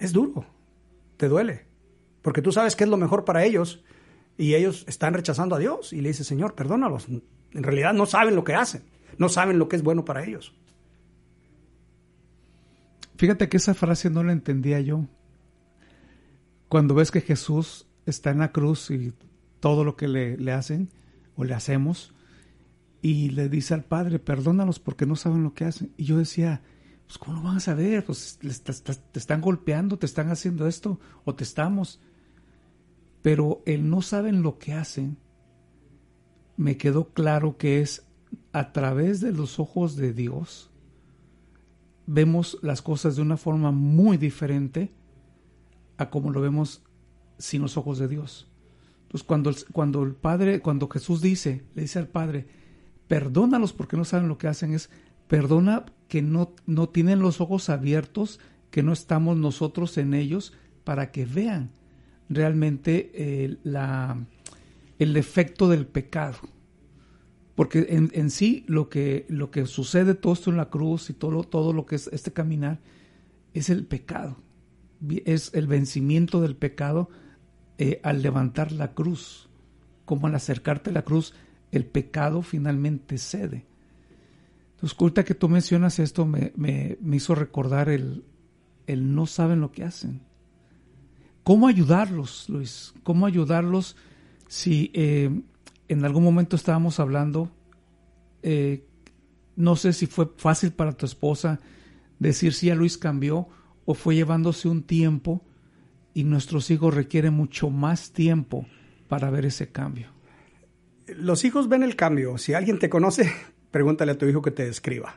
[0.00, 0.46] es duro,
[1.16, 1.66] te duele,
[2.22, 3.84] porque tú sabes que es lo mejor para ellos
[4.38, 7.06] y ellos están rechazando a Dios y le dice, Señor, perdónalos.
[7.08, 8.82] En realidad no saben lo que hacen,
[9.18, 10.54] no saben lo que es bueno para ellos.
[13.16, 15.04] Fíjate que esa frase no la entendía yo.
[16.70, 19.12] Cuando ves que Jesús está en la cruz y
[19.60, 20.88] todo lo que le, le hacen,
[21.44, 22.12] le hacemos,
[23.02, 25.92] y le dice al padre, perdónalos porque no saben lo que hacen.
[25.96, 26.62] Y yo decía,
[27.06, 28.04] pues ¿cómo lo van a saber?
[28.04, 32.00] Pues te, están golpeando, te están haciendo esto, o te estamos.
[33.22, 35.18] Pero el no saben lo que hacen
[36.56, 38.06] me quedó claro que es
[38.52, 40.70] a través de los ojos de Dios,
[42.06, 44.92] vemos las cosas de una forma muy diferente
[45.96, 46.82] a como lo vemos
[47.38, 48.49] sin los ojos de Dios.
[49.10, 52.46] Entonces, cuando el, cuando el Padre, cuando Jesús dice, le dice al Padre,
[53.08, 54.88] perdónalos porque no saben lo que hacen, es
[55.26, 58.38] perdona que no, no tienen los ojos abiertos,
[58.70, 60.52] que no estamos nosotros en ellos
[60.84, 61.72] para que vean
[62.28, 64.16] realmente eh, la,
[65.00, 66.38] el efecto del pecado.
[67.56, 71.14] Porque en, en, sí lo que, lo que sucede todo esto en la cruz y
[71.14, 72.78] todo, todo lo que es este caminar
[73.54, 74.36] es el pecado.
[75.24, 77.10] Es el vencimiento del pecado
[77.80, 79.48] eh, al levantar la cruz.
[80.04, 81.32] Como al acercarte a la cruz,
[81.72, 83.64] el pecado finalmente cede.
[84.74, 88.22] Entonces, que tú mencionas esto me, me, me hizo recordar el,
[88.86, 90.20] el no saben lo que hacen.
[91.42, 92.92] ¿Cómo ayudarlos, Luis?
[93.02, 93.96] ¿Cómo ayudarlos
[94.46, 95.30] si eh,
[95.88, 97.50] en algún momento estábamos hablando,
[98.42, 98.84] eh,
[99.56, 101.60] no sé si fue fácil para tu esposa
[102.18, 103.48] decir si ya Luis cambió
[103.86, 105.42] o fue llevándose un tiempo
[106.14, 108.66] y nuestros hijos requieren mucho más tiempo
[109.08, 110.08] para ver ese cambio?
[111.06, 112.38] Los hijos ven el cambio.
[112.38, 113.32] Si alguien te conoce,
[113.70, 115.16] pregúntale a tu hijo que te describa.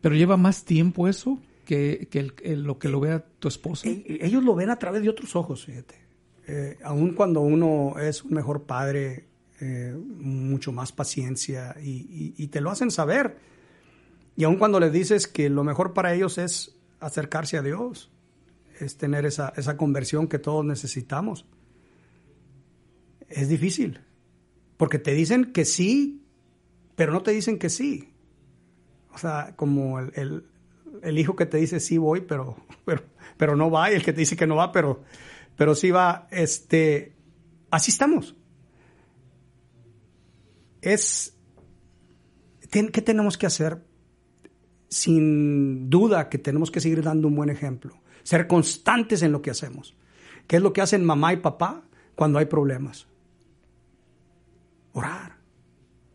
[0.00, 1.38] ¿Pero lleva más tiempo eso?
[1.70, 3.88] que, lo que lo vea tu esposa?
[3.88, 5.94] E, ellos lo ven a través de otros ojos, fíjate.
[6.46, 9.26] Eh, aun cuando uno es un mejor padre,
[9.60, 13.38] eh, mucho más paciencia y, te lo hacen saber.
[14.36, 18.10] Y aun cuando les dices que lo mejor para ellos es acercarse a Dios,
[18.80, 21.46] es tener esa, esa conversión que todos necesitamos,
[23.28, 24.00] es difícil.
[24.76, 26.24] Porque te dicen que sí,
[26.96, 28.12] pero no te dicen que sí.
[29.12, 30.44] O sea, como el,
[31.02, 33.02] el hijo que te dice sí voy, pero, pero,
[33.36, 35.02] pero no va, y el que te dice que no va, pero,
[35.56, 37.14] pero sí va, este,
[37.70, 38.36] así estamos.
[40.82, 41.36] Es,
[42.70, 43.84] ¿qué tenemos que hacer?
[44.88, 49.50] Sin duda que tenemos que seguir dando un buen ejemplo, ser constantes en lo que
[49.50, 49.96] hacemos.
[50.46, 51.82] ¿Qué es lo que hacen mamá y papá
[52.14, 53.06] cuando hay problemas?
[54.92, 55.36] Orar,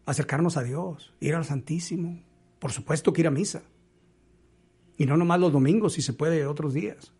[0.06, 2.22] acercarnos a Dios, ir al Santísimo,
[2.60, 3.64] por supuesto que ir a misa
[4.98, 7.14] y no nomás los domingos, si se puede, otros días.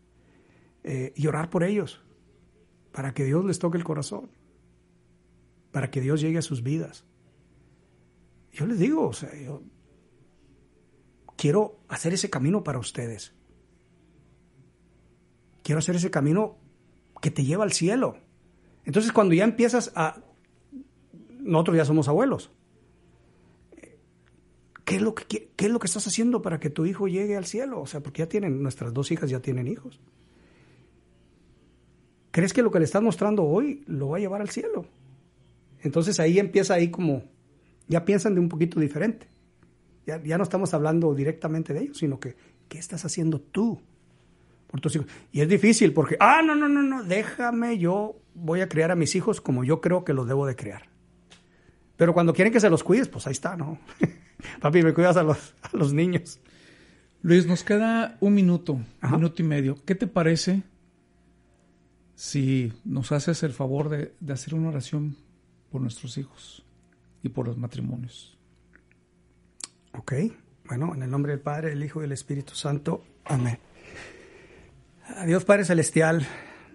[0.82, 2.00] Eh, y orar por ellos,
[2.92, 4.30] para que Dios les toque el corazón,
[5.72, 7.04] para que Dios llegue a sus vidas.
[8.52, 9.62] Yo les digo, o sea, yo
[11.36, 13.34] quiero hacer ese camino para ustedes.
[15.66, 16.58] Quiero hacer ese camino
[17.20, 18.18] que te lleva al cielo.
[18.84, 20.22] Entonces cuando ya empiezas a...
[21.40, 22.52] Nosotros ya somos abuelos.
[24.84, 27.36] ¿qué es, lo que, ¿qué es lo que estás haciendo para que tu hijo llegue
[27.36, 27.80] al cielo?
[27.80, 29.98] O sea, porque ya tienen, nuestras dos hijas ya tienen hijos.
[32.30, 34.86] ¿Crees que lo que le estás mostrando hoy lo va a llevar al cielo?
[35.80, 37.24] Entonces ahí empieza ahí como,
[37.88, 39.26] ya piensan de un poquito diferente.
[40.06, 42.36] Ya, ya no estamos hablando directamente de ellos, sino que,
[42.68, 43.82] ¿qué estás haciendo tú
[44.66, 45.06] por tus hijos?
[45.32, 48.96] Y es difícil porque, ah, no, no, no, no, déjame, yo voy a criar a
[48.96, 50.88] mis hijos como yo creo que los debo de criar.
[51.96, 53.78] Pero cuando quieren que se los cuides, pues ahí está, ¿no?
[54.60, 56.40] Papi, me cuidas a los, a los niños.
[57.22, 59.76] Luis, nos queda un minuto, un minuto y medio.
[59.84, 60.62] ¿Qué te parece
[62.14, 65.16] si nos haces el favor de, de hacer una oración
[65.70, 66.64] por nuestros hijos
[67.22, 68.38] y por los matrimonios?
[69.98, 70.12] Ok,
[70.66, 73.02] bueno, en el nombre del Padre, del Hijo y del Espíritu Santo.
[73.24, 73.58] Amén.
[75.24, 76.26] Dios Padre Celestial,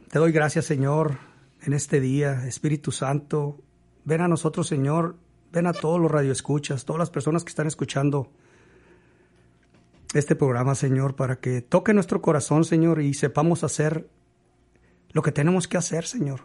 [0.09, 1.17] te doy gracias, Señor,
[1.63, 2.47] en este día.
[2.47, 3.59] Espíritu Santo,
[4.05, 5.17] ven a nosotros, Señor,
[5.51, 8.31] ven a todos los radioescuchas, todas las personas que están escuchando
[10.13, 14.07] este programa, Señor, para que toque nuestro corazón, Señor, y sepamos hacer
[15.11, 16.39] lo que tenemos que hacer, Señor.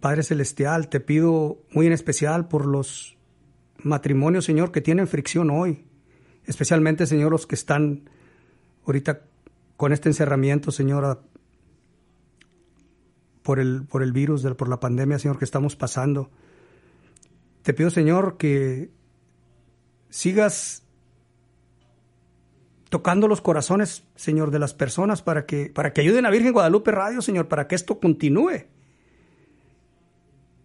[0.00, 3.16] Padre Celestial, te pido muy en especial por los
[3.82, 5.86] matrimonios, Señor, que tienen fricción hoy,
[6.44, 8.10] especialmente, Señor, los que están
[8.86, 9.22] ahorita
[9.76, 11.22] con este encerramiento, Señor,
[13.42, 16.30] por el, por el virus, por la pandemia, Señor, que estamos pasando.
[17.62, 18.90] Te pido, Señor, que
[20.08, 20.84] sigas
[22.88, 26.90] tocando los corazones, Señor, de las personas para que, para que ayuden a Virgen Guadalupe
[26.90, 28.66] Radio, Señor, para que esto continúe.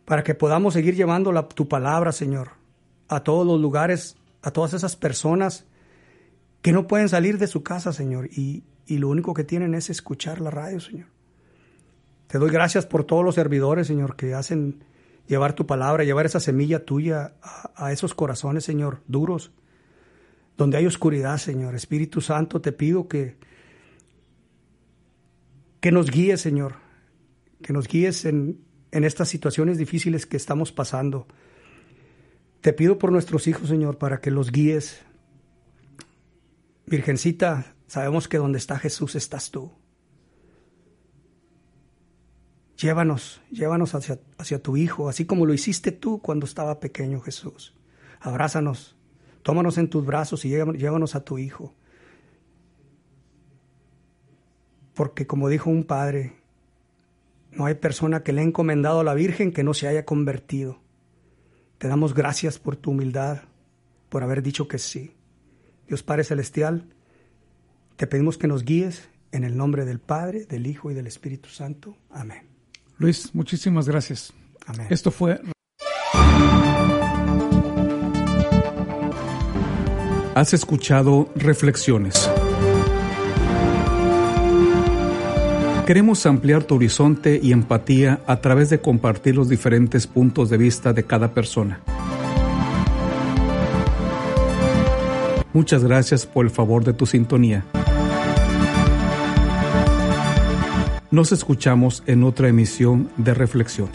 [0.06, 2.52] Para que podamos seguir llevando la, tu palabra, Señor,
[3.08, 5.66] a todos los lugares, a todas esas personas
[6.68, 9.90] que no pueden salir de su casa, Señor, y, y lo único que tienen es
[9.90, 11.08] escuchar la radio, Señor.
[12.28, 14.84] Te doy gracias por todos los servidores, Señor, que hacen
[15.30, 17.36] llevar tu palabra, llevar esa semilla tuya
[17.74, 19.54] a, esos corazones, Señor, duros,
[20.58, 21.74] donde hay oscuridad, Señor.
[21.74, 23.38] Espíritu Santo, te pido que,
[25.80, 26.74] que nos guíes, Señor,
[27.62, 28.60] que nos guíes en,
[28.92, 31.28] en estas situaciones difíciles que estamos pasando.
[32.60, 35.07] Te pido por nuestros hijos, Señor, para que los guíes.
[36.88, 39.74] Virgencita, sabemos que donde está Jesús estás tú.
[42.78, 47.76] Llévanos, llévanos hacia, hacia tu Hijo, así como lo hiciste tú cuando estaba pequeño Jesús.
[48.22, 48.96] Abrázanos,
[49.44, 51.76] tómanos en tus brazos y llévanos a tu Hijo.
[54.94, 56.38] Porque como dijo un padre,
[57.52, 60.80] no hay persona que le ha encomendado a la Virgen que no se haya convertido.
[61.80, 63.42] Te damos gracias por tu humildad,
[64.08, 65.17] por haber dicho que sí.
[65.88, 66.86] Dios Padre Celestial,
[67.96, 71.50] te pedimos que nos guíes en el nombre del Padre, del Hijo y del Espíritu
[71.50, 71.98] Santo.
[72.10, 72.44] Amén.
[72.98, 74.34] Luis, muchísimas gracias.
[74.66, 74.88] Amén.
[74.90, 75.40] Esto fue...
[80.36, 82.30] Has escuchado Reflexiones.
[85.88, 90.94] Queremos ampliar tu horizonte y empatía a través de compartir los diferentes puntos de vista
[90.94, 91.82] de cada persona.
[95.58, 97.66] Muchas gracias por el favor de tu sintonía.
[101.10, 103.90] Nos escuchamos en otra emisión de Reflexión.